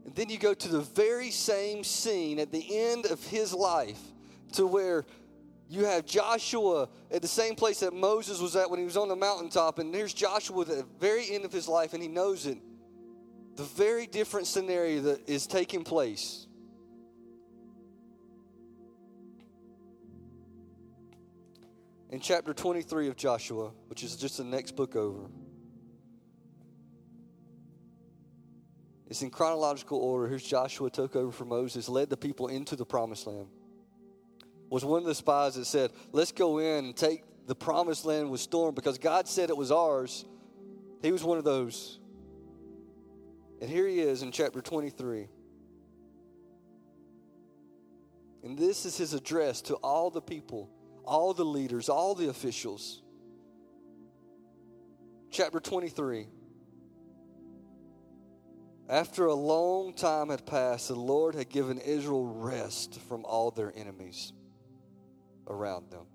And 0.03 0.13
then 0.13 0.27
you 0.27 0.37
go 0.37 0.53
to 0.53 0.67
the 0.67 0.81
very 0.81 1.31
same 1.31 1.85
scene 1.85 2.37
at 2.39 2.51
the 2.51 2.65
end 2.77 3.05
of 3.05 3.23
His 3.23 3.53
life 3.53 4.01
to 4.53 4.67
where 4.67 5.05
you 5.69 5.85
have 5.85 6.05
Joshua 6.05 6.89
at 7.11 7.21
the 7.21 7.29
same 7.29 7.55
place 7.55 7.79
that 7.79 7.93
Moses 7.93 8.41
was 8.41 8.57
at 8.57 8.69
when 8.69 8.79
he 8.79 8.85
was 8.85 8.97
on 8.97 9.07
the 9.07 9.15
mountaintop, 9.15 9.79
and 9.79 9.93
there's 9.93 10.13
Joshua 10.13 10.63
at 10.63 10.67
the 10.67 10.85
very 10.99 11.31
end 11.31 11.45
of 11.45 11.53
his 11.53 11.69
life, 11.69 11.93
and 11.93 12.03
he 12.03 12.09
knows 12.09 12.45
it. 12.45 12.57
The 13.55 13.63
very 13.63 14.05
different 14.05 14.47
scenario 14.47 14.99
that 15.03 15.29
is 15.29 15.47
taking 15.47 15.85
place. 15.85 16.47
In 22.09 22.19
chapter 22.19 22.53
23 22.53 23.09
of 23.09 23.15
Joshua, 23.15 23.71
which 23.87 24.03
is 24.03 24.15
just 24.15 24.37
the 24.37 24.43
next 24.43 24.75
book 24.75 24.95
over, 24.95 25.29
it's 29.07 29.21
in 29.21 29.29
chronological 29.29 29.99
order. 29.99 30.27
Here's 30.27 30.43
Joshua 30.43 30.89
took 30.89 31.15
over 31.15 31.31
from 31.31 31.49
Moses, 31.49 31.89
led 31.89 32.09
the 32.09 32.17
people 32.17 32.47
into 32.47 32.75
the 32.75 32.85
promised 32.85 33.27
land 33.27 33.47
was 34.69 34.83
one 34.83 35.01
of 35.01 35.07
the 35.07 35.15
spies 35.15 35.55
that 35.55 35.65
said, 35.65 35.91
Let's 36.11 36.31
go 36.31 36.59
in 36.59 36.85
and 36.85 36.95
take 36.95 37.23
the 37.45 37.55
promised 37.55 38.05
land 38.05 38.29
with 38.29 38.41
storm 38.41 38.75
because 38.75 38.97
God 38.97 39.27
said 39.27 39.49
it 39.49 39.57
was 39.57 39.71
ours. 39.71 40.25
He 41.01 41.11
was 41.11 41.23
one 41.23 41.37
of 41.37 41.43
those. 41.43 41.99
And 43.61 43.69
here 43.69 43.87
he 43.87 43.99
is 43.99 44.21
in 44.21 44.31
chapter 44.31 44.61
23. 44.61 45.29
And 48.43 48.57
this 48.57 48.85
is 48.85 48.97
his 48.97 49.13
address 49.13 49.61
to 49.63 49.75
all 49.75 50.09
the 50.09 50.21
people, 50.21 50.69
all 51.07 51.33
the 51.33 51.45
leaders, 51.45 51.87
all 51.89 52.13
the 52.13 52.29
officials. 52.29 53.01
Chapter 55.31 55.59
23. 55.59 56.27
After 58.89 59.25
a 59.25 59.33
long 59.33 59.93
time 59.93 60.29
had 60.29 60.45
passed, 60.45 60.89
the 60.89 60.95
Lord 60.95 61.35
had 61.35 61.49
given 61.49 61.77
Israel 61.77 62.25
rest 62.25 62.99
from 63.07 63.25
all 63.25 63.51
their 63.51 63.73
enemies 63.75 64.33
around 65.47 65.91
them. 65.91 66.05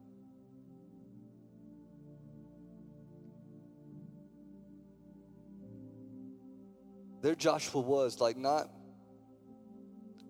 There 7.23 7.35
Joshua 7.35 7.81
was, 7.81 8.21
like 8.21 8.37
not, 8.37 8.69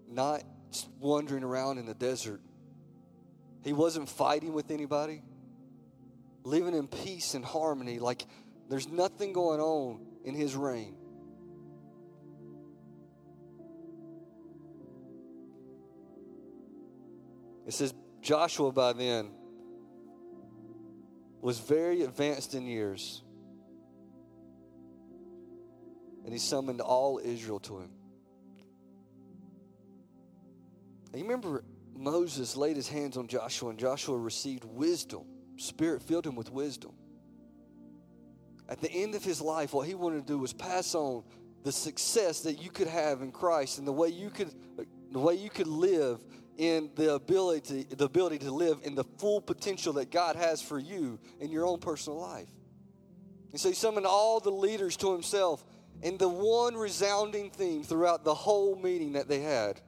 not 0.08 0.42
wandering 1.00 1.42
around 1.42 1.78
in 1.78 1.86
the 1.86 1.94
desert. 1.94 2.40
He 3.62 3.72
wasn't 3.72 4.08
fighting 4.08 4.52
with 4.52 4.70
anybody, 4.70 5.22
living 6.42 6.74
in 6.74 6.88
peace 6.88 7.34
and 7.34 7.44
harmony, 7.44 7.98
like 7.98 8.26
there's 8.68 8.88
nothing 8.88 9.32
going 9.32 9.60
on 9.60 10.04
in 10.24 10.34
his 10.34 10.56
reign. 10.56 10.96
It 17.66 17.74
says 17.74 17.94
Joshua 18.20 18.72
by 18.72 18.92
then 18.92 19.30
was 21.40 21.58
very 21.58 22.02
advanced 22.02 22.54
in 22.54 22.66
years. 22.66 23.22
And 26.24 26.32
he 26.32 26.38
summoned 26.38 26.80
all 26.80 27.20
Israel 27.22 27.58
to 27.60 27.78
him. 27.78 27.90
And 31.12 31.20
you 31.20 31.24
remember 31.24 31.64
Moses 31.94 32.56
laid 32.56 32.76
his 32.76 32.88
hands 32.88 33.16
on 33.16 33.28
Joshua, 33.28 33.70
and 33.70 33.78
Joshua 33.78 34.16
received 34.16 34.64
wisdom. 34.64 35.24
Spirit 35.56 36.02
filled 36.02 36.26
him 36.26 36.34
with 36.34 36.50
wisdom. 36.50 36.92
At 38.68 38.80
the 38.80 38.90
end 38.90 39.14
of 39.14 39.24
his 39.24 39.40
life, 39.40 39.74
what 39.74 39.86
he 39.86 39.94
wanted 39.94 40.26
to 40.26 40.32
do 40.32 40.38
was 40.38 40.52
pass 40.52 40.94
on 40.94 41.24
the 41.62 41.72
success 41.72 42.40
that 42.40 42.62
you 42.62 42.70
could 42.70 42.88
have 42.88 43.22
in 43.22 43.30
Christ 43.30 43.78
and 43.78 43.86
the 43.86 43.92
way 43.92 44.08
you 44.08 44.30
could 44.30 44.52
the 45.10 45.18
way 45.18 45.34
you 45.34 45.50
could 45.50 45.66
live 45.66 46.24
in 46.56 46.90
the 46.96 47.14
ability 47.14 47.86
the 47.90 48.04
ability 48.04 48.38
to 48.38 48.50
live 48.50 48.78
in 48.82 48.94
the 48.94 49.04
full 49.18 49.40
potential 49.40 49.92
that 49.94 50.10
God 50.10 50.36
has 50.36 50.62
for 50.62 50.78
you 50.78 51.18
in 51.40 51.50
your 51.50 51.66
own 51.66 51.78
personal 51.78 52.18
life. 52.18 52.48
And 53.52 53.60
so 53.60 53.68
he 53.68 53.74
summoned 53.74 54.06
all 54.06 54.40
the 54.40 54.50
leaders 54.50 54.96
to 54.98 55.12
himself, 55.12 55.62
and 56.02 56.18
the 56.18 56.28
one 56.28 56.74
resounding 56.74 57.50
theme 57.50 57.84
throughout 57.84 58.24
the 58.24 58.34
whole 58.34 58.74
meeting 58.76 59.12
that 59.12 59.28
they 59.28 59.40
had 59.40 59.80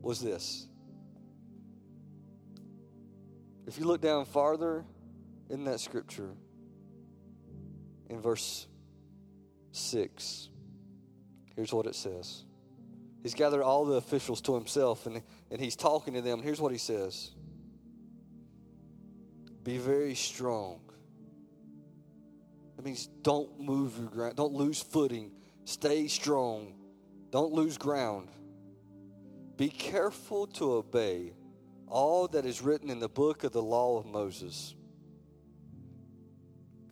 was 0.00 0.20
this. 0.20 0.68
If 3.70 3.78
you 3.78 3.84
look 3.84 4.00
down 4.00 4.24
farther 4.24 4.84
in 5.48 5.62
that 5.66 5.78
scripture, 5.78 6.30
in 8.08 8.20
verse 8.20 8.66
6, 9.70 10.48
here's 11.54 11.72
what 11.72 11.86
it 11.86 11.94
says. 11.94 12.42
He's 13.22 13.32
gathered 13.32 13.62
all 13.62 13.84
the 13.84 13.94
officials 13.94 14.40
to 14.40 14.56
himself 14.56 15.06
and, 15.06 15.22
and 15.52 15.60
he's 15.60 15.76
talking 15.76 16.14
to 16.14 16.20
them. 16.20 16.42
Here's 16.42 16.60
what 16.60 16.72
he 16.72 16.78
says 16.78 17.30
Be 19.62 19.78
very 19.78 20.16
strong. 20.16 20.80
That 22.74 22.84
means 22.84 23.06
don't 23.22 23.60
move 23.60 23.96
your 23.96 24.08
ground, 24.08 24.34
don't 24.34 24.52
lose 24.52 24.82
footing, 24.82 25.30
stay 25.64 26.08
strong, 26.08 26.74
don't 27.30 27.52
lose 27.52 27.78
ground. 27.78 28.30
Be 29.56 29.68
careful 29.68 30.48
to 30.48 30.72
obey 30.72 31.34
all 31.90 32.28
that 32.28 32.46
is 32.46 32.62
written 32.62 32.88
in 32.88 33.00
the 33.00 33.08
book 33.08 33.44
of 33.44 33.52
the 33.52 33.62
law 33.62 33.98
of 33.98 34.06
Moses 34.06 34.74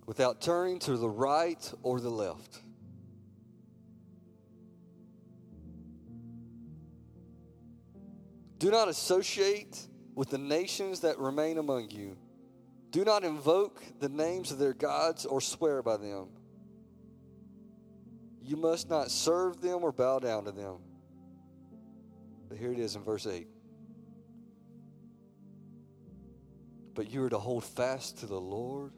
without 0.07 0.41
turning 0.41 0.79
to 0.81 0.97
the 0.97 1.09
right 1.09 1.73
or 1.83 2.01
the 2.01 2.11
left. 2.11 2.63
Do 8.59 8.71
not 8.71 8.89
associate 8.89 9.87
with 10.15 10.31
the 10.31 10.39
nations 10.39 11.01
that 11.01 11.19
remain 11.19 11.59
among 11.59 11.91
you. 11.91 12.17
Do 12.91 13.05
not 13.05 13.23
invoke 13.23 13.83
the 14.01 14.09
names 14.09 14.51
of 14.51 14.59
their 14.59 14.73
gods 14.73 15.27
or 15.27 15.41
swear 15.41 15.83
by 15.83 15.97
them. 15.97 16.29
You 18.43 18.57
must 18.57 18.89
not 18.89 19.11
serve 19.11 19.61
them 19.61 19.85
or 19.85 19.93
bow 19.93 20.19
down 20.19 20.47
to 20.47 20.53
them. 20.53 20.79
But 22.49 22.57
here 22.57 22.73
it 22.73 22.79
is 22.79 22.97
in 22.97 23.05
verse 23.05 23.27
8. 23.27 23.47
But 26.99 27.13
you 27.13 27.23
are 27.23 27.31
to 27.31 27.39
hold 27.39 27.63
fast 27.63 28.19
to 28.19 28.27
the 28.27 28.41
Lord 28.41 28.91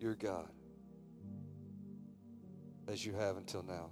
your 0.00 0.16
God 0.16 0.48
as 2.88 3.06
you 3.06 3.12
have 3.12 3.36
until 3.36 3.62
now. 3.62 3.90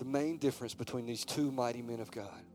The 0.00 0.04
main 0.04 0.38
difference 0.38 0.74
between 0.74 1.06
these 1.06 1.24
two 1.24 1.52
mighty 1.52 1.82
men 1.82 2.00
of 2.00 2.10
God. 2.10 2.47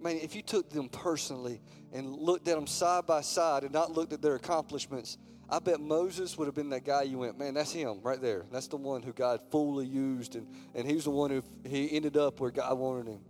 Man, 0.00 0.16
if 0.16 0.34
you 0.34 0.42
took 0.42 0.70
them 0.70 0.88
personally 0.88 1.60
and 1.92 2.14
looked 2.14 2.46
at 2.48 2.54
them 2.54 2.66
side 2.66 3.06
by 3.06 3.20
side 3.20 3.64
and 3.64 3.72
not 3.72 3.92
looked 3.92 4.12
at 4.12 4.22
their 4.22 4.36
accomplishments, 4.36 5.18
I 5.50 5.58
bet 5.58 5.80
Moses 5.80 6.36
would 6.36 6.46
have 6.46 6.54
been 6.54 6.70
that 6.70 6.84
guy 6.84 7.02
you 7.02 7.18
went, 7.18 7.38
man, 7.38 7.54
that's 7.54 7.72
him 7.72 8.00
right 8.02 8.20
there. 8.20 8.44
That's 8.52 8.68
the 8.68 8.76
one 8.76 9.02
who 9.02 9.12
God 9.12 9.40
fully 9.50 9.86
used, 9.86 10.36
and, 10.36 10.46
and 10.74 10.86
he 10.86 10.94
was 10.94 11.04
the 11.04 11.10
one 11.10 11.30
who 11.30 11.42
he 11.66 11.90
ended 11.92 12.16
up 12.16 12.38
where 12.38 12.50
God 12.50 12.78
wanted 12.78 13.08
him. 13.08 13.20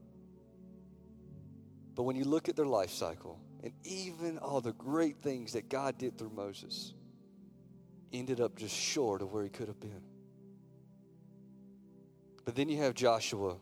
But 1.95 2.03
when 2.03 2.17
you 2.17 2.25
look 2.25 2.49
at 2.49 2.57
their 2.57 2.67
life 2.67 2.91
cycle, 2.91 3.41
and 3.63 3.73
even 3.85 4.39
all 4.39 4.61
the 4.61 4.73
great 4.73 5.23
things 5.23 5.53
that 5.53 5.69
God 5.69 5.97
did 5.97 6.19
through 6.19 6.31
Moses, 6.31 6.93
ended 8.13 8.41
up 8.41 8.57
just 8.57 8.75
short 8.75 9.23
of 9.23 9.33
where 9.33 9.45
he 9.45 9.51
could 9.51 9.69
have 9.69 9.81
been. 9.81 10.03
But 12.45 12.57
then 12.57 12.69
you 12.69 12.79
have 12.79 12.95
Joshua. 12.95 13.57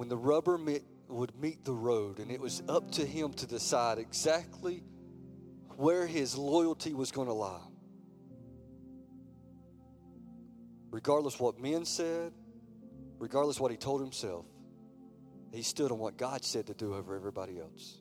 When 0.00 0.08
the 0.08 0.16
rubber 0.16 0.56
met, 0.56 0.80
would 1.08 1.38
meet 1.38 1.62
the 1.62 1.74
road, 1.74 2.20
and 2.20 2.30
it 2.30 2.40
was 2.40 2.62
up 2.70 2.90
to 2.92 3.04
him 3.04 3.34
to 3.34 3.46
decide 3.46 3.98
exactly 3.98 4.82
where 5.76 6.06
his 6.06 6.38
loyalty 6.38 6.94
was 6.94 7.12
going 7.12 7.26
to 7.28 7.34
lie. 7.34 7.60
Regardless 10.90 11.38
what 11.38 11.60
men 11.60 11.84
said, 11.84 12.32
regardless 13.18 13.60
what 13.60 13.70
he 13.70 13.76
told 13.76 14.00
himself, 14.00 14.46
he 15.52 15.60
stood 15.60 15.92
on 15.92 15.98
what 15.98 16.16
God 16.16 16.46
said 16.46 16.68
to 16.68 16.72
do 16.72 16.94
over 16.94 17.14
everybody 17.14 17.60
else. 17.60 17.98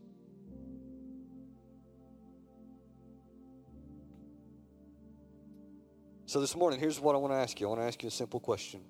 So, 6.28 6.40
this 6.40 6.56
morning, 6.56 6.80
here's 6.80 6.98
what 6.98 7.14
I 7.14 7.18
want 7.18 7.34
to 7.34 7.38
ask 7.40 7.60
you 7.60 7.68
I 7.68 7.70
want 7.72 7.82
to 7.82 7.88
ask 7.88 8.02
you 8.02 8.08
a 8.08 8.10
simple 8.10 8.40
question. 8.40 8.86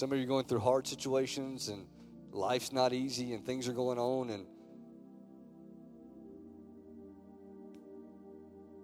Some 0.00 0.12
of 0.12 0.16
you 0.16 0.24
are 0.24 0.28
going 0.28 0.46
through 0.46 0.60
hard 0.60 0.86
situations 0.86 1.68
and 1.68 1.84
life's 2.32 2.72
not 2.72 2.94
easy 2.94 3.34
and 3.34 3.44
things 3.44 3.68
are 3.68 3.74
going 3.74 3.98
on 3.98 4.30
and 4.30 4.46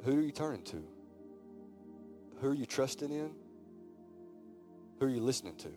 who 0.05 0.19
are 0.19 0.21
you 0.21 0.31
turning 0.31 0.63
to? 0.65 0.85
Who 2.43 2.49
are 2.49 2.55
you 2.55 2.67
trusting 2.67 3.11
in? 3.11 3.31
Who 5.01 5.07
are 5.07 5.09
you 5.09 5.23
listening 5.23 5.57
to? 5.57 5.71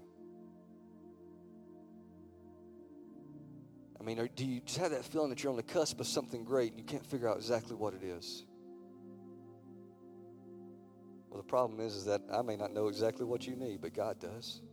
I 3.97 4.04
mean, 4.04 4.30
do 4.36 4.45
you 4.45 4.60
just 4.60 4.80
have 4.80 4.91
that 4.91 5.06
feeling 5.06 5.30
that 5.30 5.41
you're 5.41 5.52
on 5.52 5.56
the 5.56 5.63
cusp 5.63 6.02
of 6.02 6.08
something 6.08 6.43
great 6.43 6.71
and 6.71 6.80
you 6.82 6.86
can't 6.86 7.06
figure 7.06 7.30
out 7.30 7.38
exactly 7.38 7.78
what 7.78 7.93
it 7.93 8.04
is? 8.04 8.43
Well, 11.30 11.41
the 11.41 11.47
problem 11.47 11.80
is, 11.80 11.95
is 11.95 12.04
that 12.04 12.23
I 12.30 12.41
may 12.41 12.58
not 12.58 12.73
know 12.73 12.89
exactly 12.89 13.25
what 13.25 13.47
you 13.47 13.56
need, 13.56 13.80
but 13.80 13.93
God 13.93 14.19
does. 14.19 14.63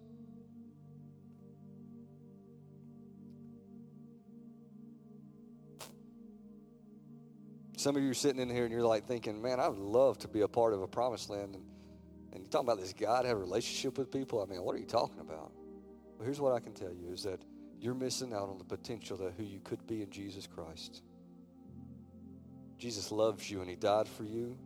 Some 7.87 7.95
of 7.95 8.03
you 8.03 8.11
are 8.11 8.15
sitting 8.15 8.43
in 8.43 8.51
here 8.51 8.65
and 8.65 8.73
you're 8.73 8.83
like 8.83 9.07
thinking, 9.07 9.41
man, 9.41 9.61
I 9.61 9.69
would 9.69 9.79
love 9.79 10.19
to 10.19 10.27
be 10.27 10.41
a 10.41 10.49
part 10.49 10.75
of 10.75 10.83
a 10.83 10.89
promised 10.89 11.31
land. 11.31 11.55
And, 11.55 11.65
and 12.33 12.43
you're 12.43 12.51
talking 12.51 12.67
about 12.67 12.81
this 12.81 12.93
God 12.93 13.25
have 13.25 13.37
a 13.37 13.41
relationship 13.41 13.97
with 13.97 14.11
people. 14.11 14.43
I 14.43 14.47
mean, 14.53 14.61
what 14.65 14.75
are 14.75 14.81
you 14.81 14.87
talking 14.87 15.21
about? 15.21 15.53
Well, 16.17 16.25
here's 16.25 16.41
what 16.41 16.53
I 16.53 16.59
can 16.59 16.73
tell 16.73 16.93
you 16.93 17.13
is 17.13 17.23
that 17.23 17.41
you're 17.81 17.95
missing 17.95 18.33
out 18.33 18.49
on 18.49 18.59
the 18.59 18.65
potential 18.65 19.17
that 19.19 19.35
who 19.37 19.45
you 19.45 19.61
could 19.61 19.87
be 19.87 20.03
in 20.03 20.11
Jesus 20.11 20.49
Christ. 20.49 21.03
Jesus 22.77 23.13
loves 23.13 23.49
you 23.49 23.61
and 23.61 23.71
He 23.71 23.77
died 23.77 24.09
for 24.09 24.25
you 24.25 24.59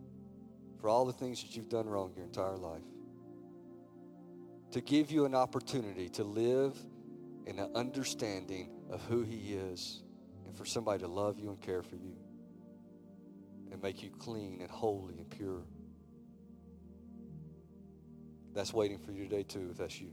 for 0.81 0.89
all 0.89 1.05
the 1.05 1.13
things 1.13 1.43
that 1.43 1.55
you've 1.55 1.69
done 1.69 1.91
wrong 1.91 2.15
your 2.17 2.25
entire 2.25 2.57
life. 2.57 2.81
To 4.71 4.81
give 4.81 5.11
you 5.11 5.27
an 5.27 5.35
opportunity 5.35 6.09
to 6.09 6.25
live 6.25 6.75
in 7.45 7.59
an 7.59 7.71
understanding 7.75 8.71
of 8.89 9.03
who 9.03 9.21
He 9.21 9.53
is 9.53 10.05
and 10.47 10.57
for 10.57 10.65
somebody 10.65 11.01
to 11.01 11.07
love 11.07 11.39
you 11.39 11.51
and 11.51 11.61
care 11.61 11.83
for 11.83 11.97
you 11.97 12.17
and 13.71 13.83
make 13.83 14.03
you 14.03 14.11
clean 14.11 14.59
and 14.61 14.71
holy 14.71 15.19
and 15.19 15.29
pure. 15.31 15.63
That's 18.55 18.73
waiting 18.73 18.99
for 18.99 19.13
you 19.13 19.25
today, 19.25 19.45
too, 19.45 19.69
if 19.71 19.79
that's 19.79 20.01
you. 20.01 20.11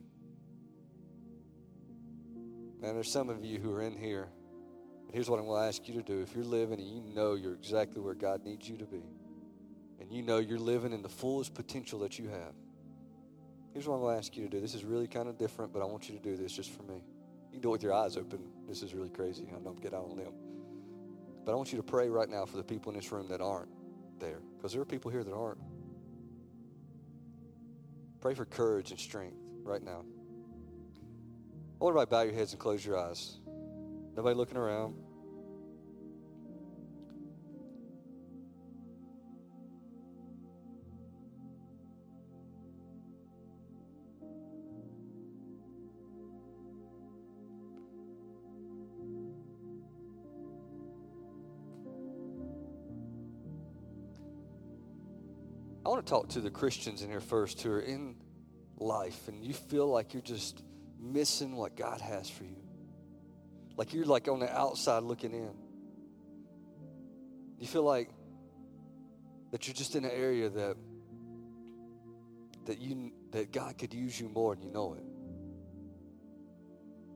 Man, 2.80 2.94
there's 2.94 3.12
some 3.12 3.30
of 3.30 3.44
you 3.44 3.58
who 3.58 3.74
are 3.74 3.82
in 3.82 3.98
here. 3.98 4.28
And 5.06 5.14
here's 5.14 5.30
what 5.30 5.40
I'm 5.40 5.46
going 5.46 5.62
to 5.62 5.68
ask 5.68 5.88
you 5.88 5.96
to 5.96 6.04
do. 6.04 6.22
If 6.22 6.36
you're 6.36 6.46
living 6.46 6.80
and 6.80 6.88
you 6.88 7.02
know 7.16 7.34
you're 7.34 7.54
exactly 7.54 8.02
where 8.02 8.14
God 8.14 8.44
needs 8.46 8.70
you 8.70 8.78
to 8.78 8.86
be, 8.86 9.04
and 10.00 10.12
you 10.12 10.22
know 10.22 10.38
you're 10.38 10.60
living 10.60 10.94
in 10.94 11.02
the 11.02 11.10
fullest 11.10 11.54
potential 11.56 12.00
that 12.00 12.20
you 12.20 12.28
have, 12.28 12.54
here's 13.74 13.88
what 13.88 13.96
I'm 13.96 14.02
going 14.02 14.14
to 14.14 14.20
ask 14.20 14.36
you 14.36 14.44
to 14.44 14.50
do. 14.50 14.60
This 14.60 14.76
is 14.76 14.84
really 14.84 15.08
kind 15.08 15.28
of 15.28 15.38
different, 15.38 15.74
but 15.74 15.82
I 15.82 15.86
want 15.86 16.08
you 16.08 16.16
to 16.16 16.22
do 16.22 16.38
this 16.38 16.52
just 16.52 16.72
for 16.72 16.84
me. 16.84 17.02
You 17.48 17.54
can 17.54 17.62
do 17.62 17.70
it 17.70 17.72
with 17.72 17.84
your 17.84 17.94
eyes 17.94 18.18
open. 18.18 18.40
This 18.68 18.84
is 18.84 18.94
really 18.94 19.10
crazy. 19.10 19.48
I 19.52 19.56
I'm 19.56 19.76
getting 19.78 19.98
out 19.98 20.06
on 20.06 20.12
a 20.12 20.14
limb. 20.14 20.47
But 21.48 21.54
I 21.54 21.56
want 21.56 21.72
you 21.72 21.78
to 21.78 21.84
pray 21.84 22.10
right 22.10 22.28
now 22.28 22.44
for 22.44 22.58
the 22.58 22.64
people 22.64 22.92
in 22.92 22.98
this 22.98 23.10
room 23.10 23.30
that 23.30 23.40
aren't 23.40 23.70
there, 24.20 24.42
because 24.58 24.74
there 24.74 24.82
are 24.82 24.86
people 24.86 25.10
here 25.10 25.24
that 25.24 25.34
aren't. 25.34 25.62
Pray 28.20 28.34
for 28.34 28.44
courage 28.44 28.92
and 28.92 29.00
strength 29.00 29.38
right 29.64 29.82
now. 29.82 30.04
I 31.80 31.84
want 31.86 31.94
everybody 31.94 32.06
to 32.06 32.12
bow 32.12 32.22
your 32.24 32.34
heads 32.34 32.52
and 32.52 32.60
close 32.60 32.86
your 32.86 33.00
eyes. 33.00 33.38
Nobody 34.14 34.36
looking 34.36 34.58
around. 34.58 34.96
Talk 56.08 56.30
to 56.30 56.42
the 56.42 56.50
Christians 56.50 57.02
in 57.02 57.10
here 57.10 57.20
first 57.20 57.62
who 57.62 57.72
are 57.72 57.82
in 57.82 58.16
life 58.78 59.28
and 59.28 59.44
you 59.44 59.54
feel 59.54 59.88
like 59.88 60.14
you're 60.14 60.22
just 60.22 60.64
missing 61.00 61.56
what 61.56 61.76
God 61.76 62.02
has 62.02 62.30
for 62.30 62.46
you. 62.46 62.64
Like 63.76 63.94
you're 63.94 64.06
like 64.06 64.28
on 64.28 64.40
the 64.40 64.52
outside 64.52 65.04
looking 65.04 65.34
in. 65.34 65.52
You 67.60 67.68
feel 67.68 67.84
like 67.84 68.10
that 69.52 69.68
you're 69.68 69.76
just 69.76 69.96
in 69.96 70.06
an 70.06 70.12
area 70.12 70.50
that 70.50 70.78
that 72.66 72.80
you 72.80 73.12
that 73.32 73.52
God 73.52 73.78
could 73.78 73.94
use 73.94 74.20
you 74.20 74.30
more 74.30 74.54
and 74.54 74.64
you 74.64 74.72
know 74.72 74.94
it. 74.94 75.04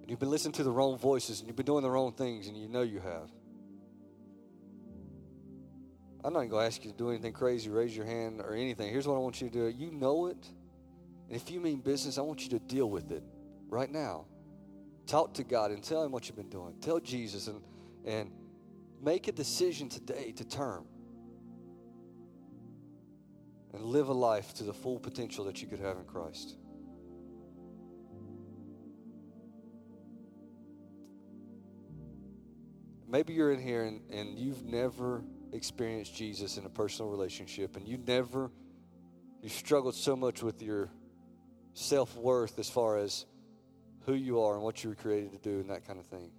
And 0.01 0.10
you've 0.10 0.19
been 0.19 0.30
listening 0.30 0.54
to 0.54 0.63
the 0.63 0.71
wrong 0.71 0.97
voices 0.97 1.39
and 1.39 1.47
you've 1.47 1.56
been 1.56 1.65
doing 1.65 1.84
the 1.84 1.89
wrong 1.89 2.12
things 2.13 2.47
and 2.47 2.58
you 2.58 2.67
know 2.67 2.82
you 2.82 2.99
have. 2.99 3.30
I'm 6.23 6.34
not 6.34 6.49
going 6.49 6.49
to 6.49 6.67
ask 6.67 6.86
you 6.86 6.91
to 6.91 6.97
do 6.97 7.10
anything 7.10 7.34
crazy, 7.34 7.69
raise 7.69 7.95
your 7.95 8.05
hand 8.05 8.41
or 8.41 8.53
anything. 8.53 8.91
Here's 8.91 9.07
what 9.07 9.15
I 9.15 9.19
want 9.19 9.41
you 9.41 9.49
to 9.49 9.53
do. 9.53 9.67
You 9.67 9.91
know 9.91 10.27
it. 10.27 10.47
And 11.27 11.36
if 11.36 11.49
you 11.49 11.60
mean 11.60 11.79
business, 11.79 12.17
I 12.17 12.21
want 12.21 12.43
you 12.43 12.49
to 12.49 12.60
deal 12.60 12.89
with 12.89 13.12
it 13.12 13.23
right 13.69 13.89
now. 13.89 14.25
Talk 15.07 15.34
to 15.36 15.43
God 15.43 15.71
and 15.71 15.84
tell 15.84 16.03
Him 16.03 16.12
what 16.12 16.27
you've 16.27 16.36
been 16.36 16.49
doing. 16.49 16.75
Tell 16.79 16.99
Jesus 16.99 17.47
and, 17.47 17.62
and 18.05 18.31
make 19.01 19.27
a 19.27 19.31
decision 19.31 19.89
today 19.89 20.31
to 20.34 20.45
turn 20.45 20.86
and 23.73 23.84
live 23.84 24.10
a 24.10 24.13
life 24.13 24.53
to 24.55 24.63
the 24.63 24.73
full 24.73 24.99
potential 24.99 25.45
that 25.45 25.62
you 25.62 25.67
could 25.67 25.79
have 25.79 25.97
in 25.97 26.03
Christ. 26.03 26.55
Maybe 33.07 33.34
you're 33.34 33.51
in 33.51 33.60
here 33.60 33.86
and, 33.86 34.01
and 34.10 34.38
you've 34.38 34.63
never 34.63 35.23
experienced 35.53 36.15
Jesus 36.15 36.57
in 36.57 36.65
a 36.65 36.69
personal 36.69 37.11
relationship 37.11 37.75
and 37.75 37.87
you 37.87 37.97
never, 37.97 38.51
you 39.41 39.49
struggled 39.49 39.95
so 39.95 40.15
much 40.15 40.41
with 40.41 40.61
your 40.61 40.89
self 41.73 42.15
worth 42.15 42.59
as 42.59 42.69
far 42.69 42.97
as 42.97 43.25
who 44.05 44.13
you 44.13 44.41
are 44.41 44.55
and 44.55 44.63
what 44.63 44.83
you 44.83 44.89
were 44.89 44.95
created 44.95 45.31
to 45.31 45.37
do 45.37 45.59
and 45.59 45.69
that 45.69 45.85
kind 45.85 45.99
of 45.99 46.05
thing. 46.05 46.31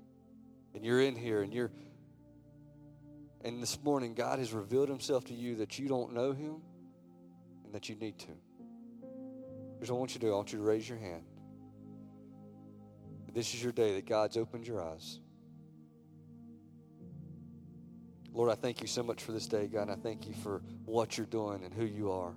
And 0.75 0.85
you're 0.85 1.01
in 1.01 1.17
here 1.17 1.43
and 1.43 1.53
you're, 1.53 1.71
and 3.45 3.63
this 3.63 3.79
morning 3.83 4.15
God 4.15 4.39
has 4.39 4.53
revealed 4.53 4.89
Himself 4.89 5.25
to 5.27 5.35
you 5.35 5.57
that 5.57 5.79
you 5.79 5.89
don't 5.89 6.13
know 6.13 6.33
Him 6.33 6.57
and 7.65 7.75
that 7.75 7.89
you 7.89 7.95
need 7.97 8.19
to. 8.21 8.33
Here's 9.79 9.91
what 9.91 9.97
I 9.97 9.99
want 9.99 10.15
you 10.15 10.21
to 10.21 10.27
do 10.27 10.33
I 10.33 10.37
want 10.37 10.53
you 10.53 10.59
to 10.59 10.65
raise 10.65 10.89
your 10.89 10.99
hand. 10.99 11.25
This 13.35 13.55
is 13.55 13.63
your 13.63 13.73
day 13.73 13.95
that 13.95 14.07
God's 14.07 14.37
opened 14.37 14.67
your 14.67 14.83
eyes. 14.85 15.19
Lord, 18.33 18.51
I 18.51 18.55
thank 18.55 18.81
you 18.81 18.87
so 18.87 19.03
much 19.03 19.23
for 19.23 19.33
this 19.33 19.47
day, 19.47 19.67
God. 19.67 19.91
I 19.91 19.95
thank 19.97 20.27
you 20.27 20.35
for 20.35 20.63
what 20.87 21.19
you're 21.19 21.27
doing 21.27 21.65
and 21.65 21.73
who 21.73 21.85
you 21.85 22.11
are. 22.11 22.33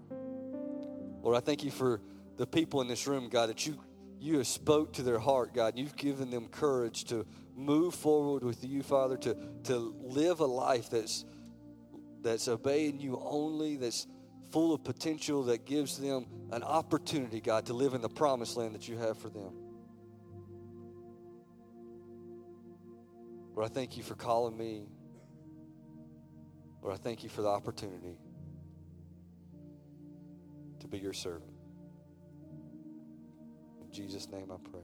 Lord, 1.22 1.38
I 1.38 1.40
thank 1.40 1.64
you 1.64 1.72
for 1.72 2.02
the 2.38 2.46
people 2.46 2.82
in 2.82 2.88
this 2.88 3.08
room, 3.08 3.30
God, 3.30 3.50
that 3.50 3.66
you 3.66 3.78
you 4.20 4.38
have 4.38 4.48
spoke 4.48 4.94
to 4.94 5.04
their 5.04 5.20
heart, 5.20 5.54
God. 5.54 5.78
You've 5.78 5.96
given 5.96 6.32
them 6.32 6.48
courage 6.48 7.04
to 7.06 7.26
move 7.56 7.94
forward 7.94 8.44
with 8.44 8.64
you, 8.64 8.82
Father, 8.82 9.18
to, 9.18 9.38
to 9.66 9.96
live 10.02 10.40
a 10.40 10.46
life 10.46 10.90
that's 10.90 11.26
that's 12.22 12.48
obeying 12.48 13.00
you 13.00 13.22
only, 13.24 13.76
that's 13.76 14.08
full 14.52 14.74
of 14.74 14.84
potential, 14.84 15.44
that 15.44 15.66
gives 15.66 16.00
them 16.00 16.26
an 16.52 16.64
opportunity, 16.64 17.40
God, 17.40 17.68
to 17.68 17.74
live 17.74 17.94
in 17.94 18.02
the 18.02 18.10
promised 18.10 18.58
land 18.58 18.74
that 18.74 18.88
you 18.88 18.98
have 18.98 19.18
for 19.18 19.30
them. 19.30 19.54
Lord, 23.54 23.70
I 23.70 23.74
thank 23.74 23.96
you 23.96 24.02
for 24.02 24.16
calling 24.16 24.58
me. 24.58 24.88
Lord, 26.86 27.00
I 27.00 27.02
thank 27.02 27.24
you 27.24 27.30
for 27.30 27.42
the 27.42 27.48
opportunity 27.48 28.16
to 30.80 30.88
be 30.88 31.00
your 31.00 31.14
servant. 31.14 31.52
In 33.82 33.92
Jesus' 33.92 34.30
name 34.30 34.52
I 34.52 34.58
pray. 34.70 34.84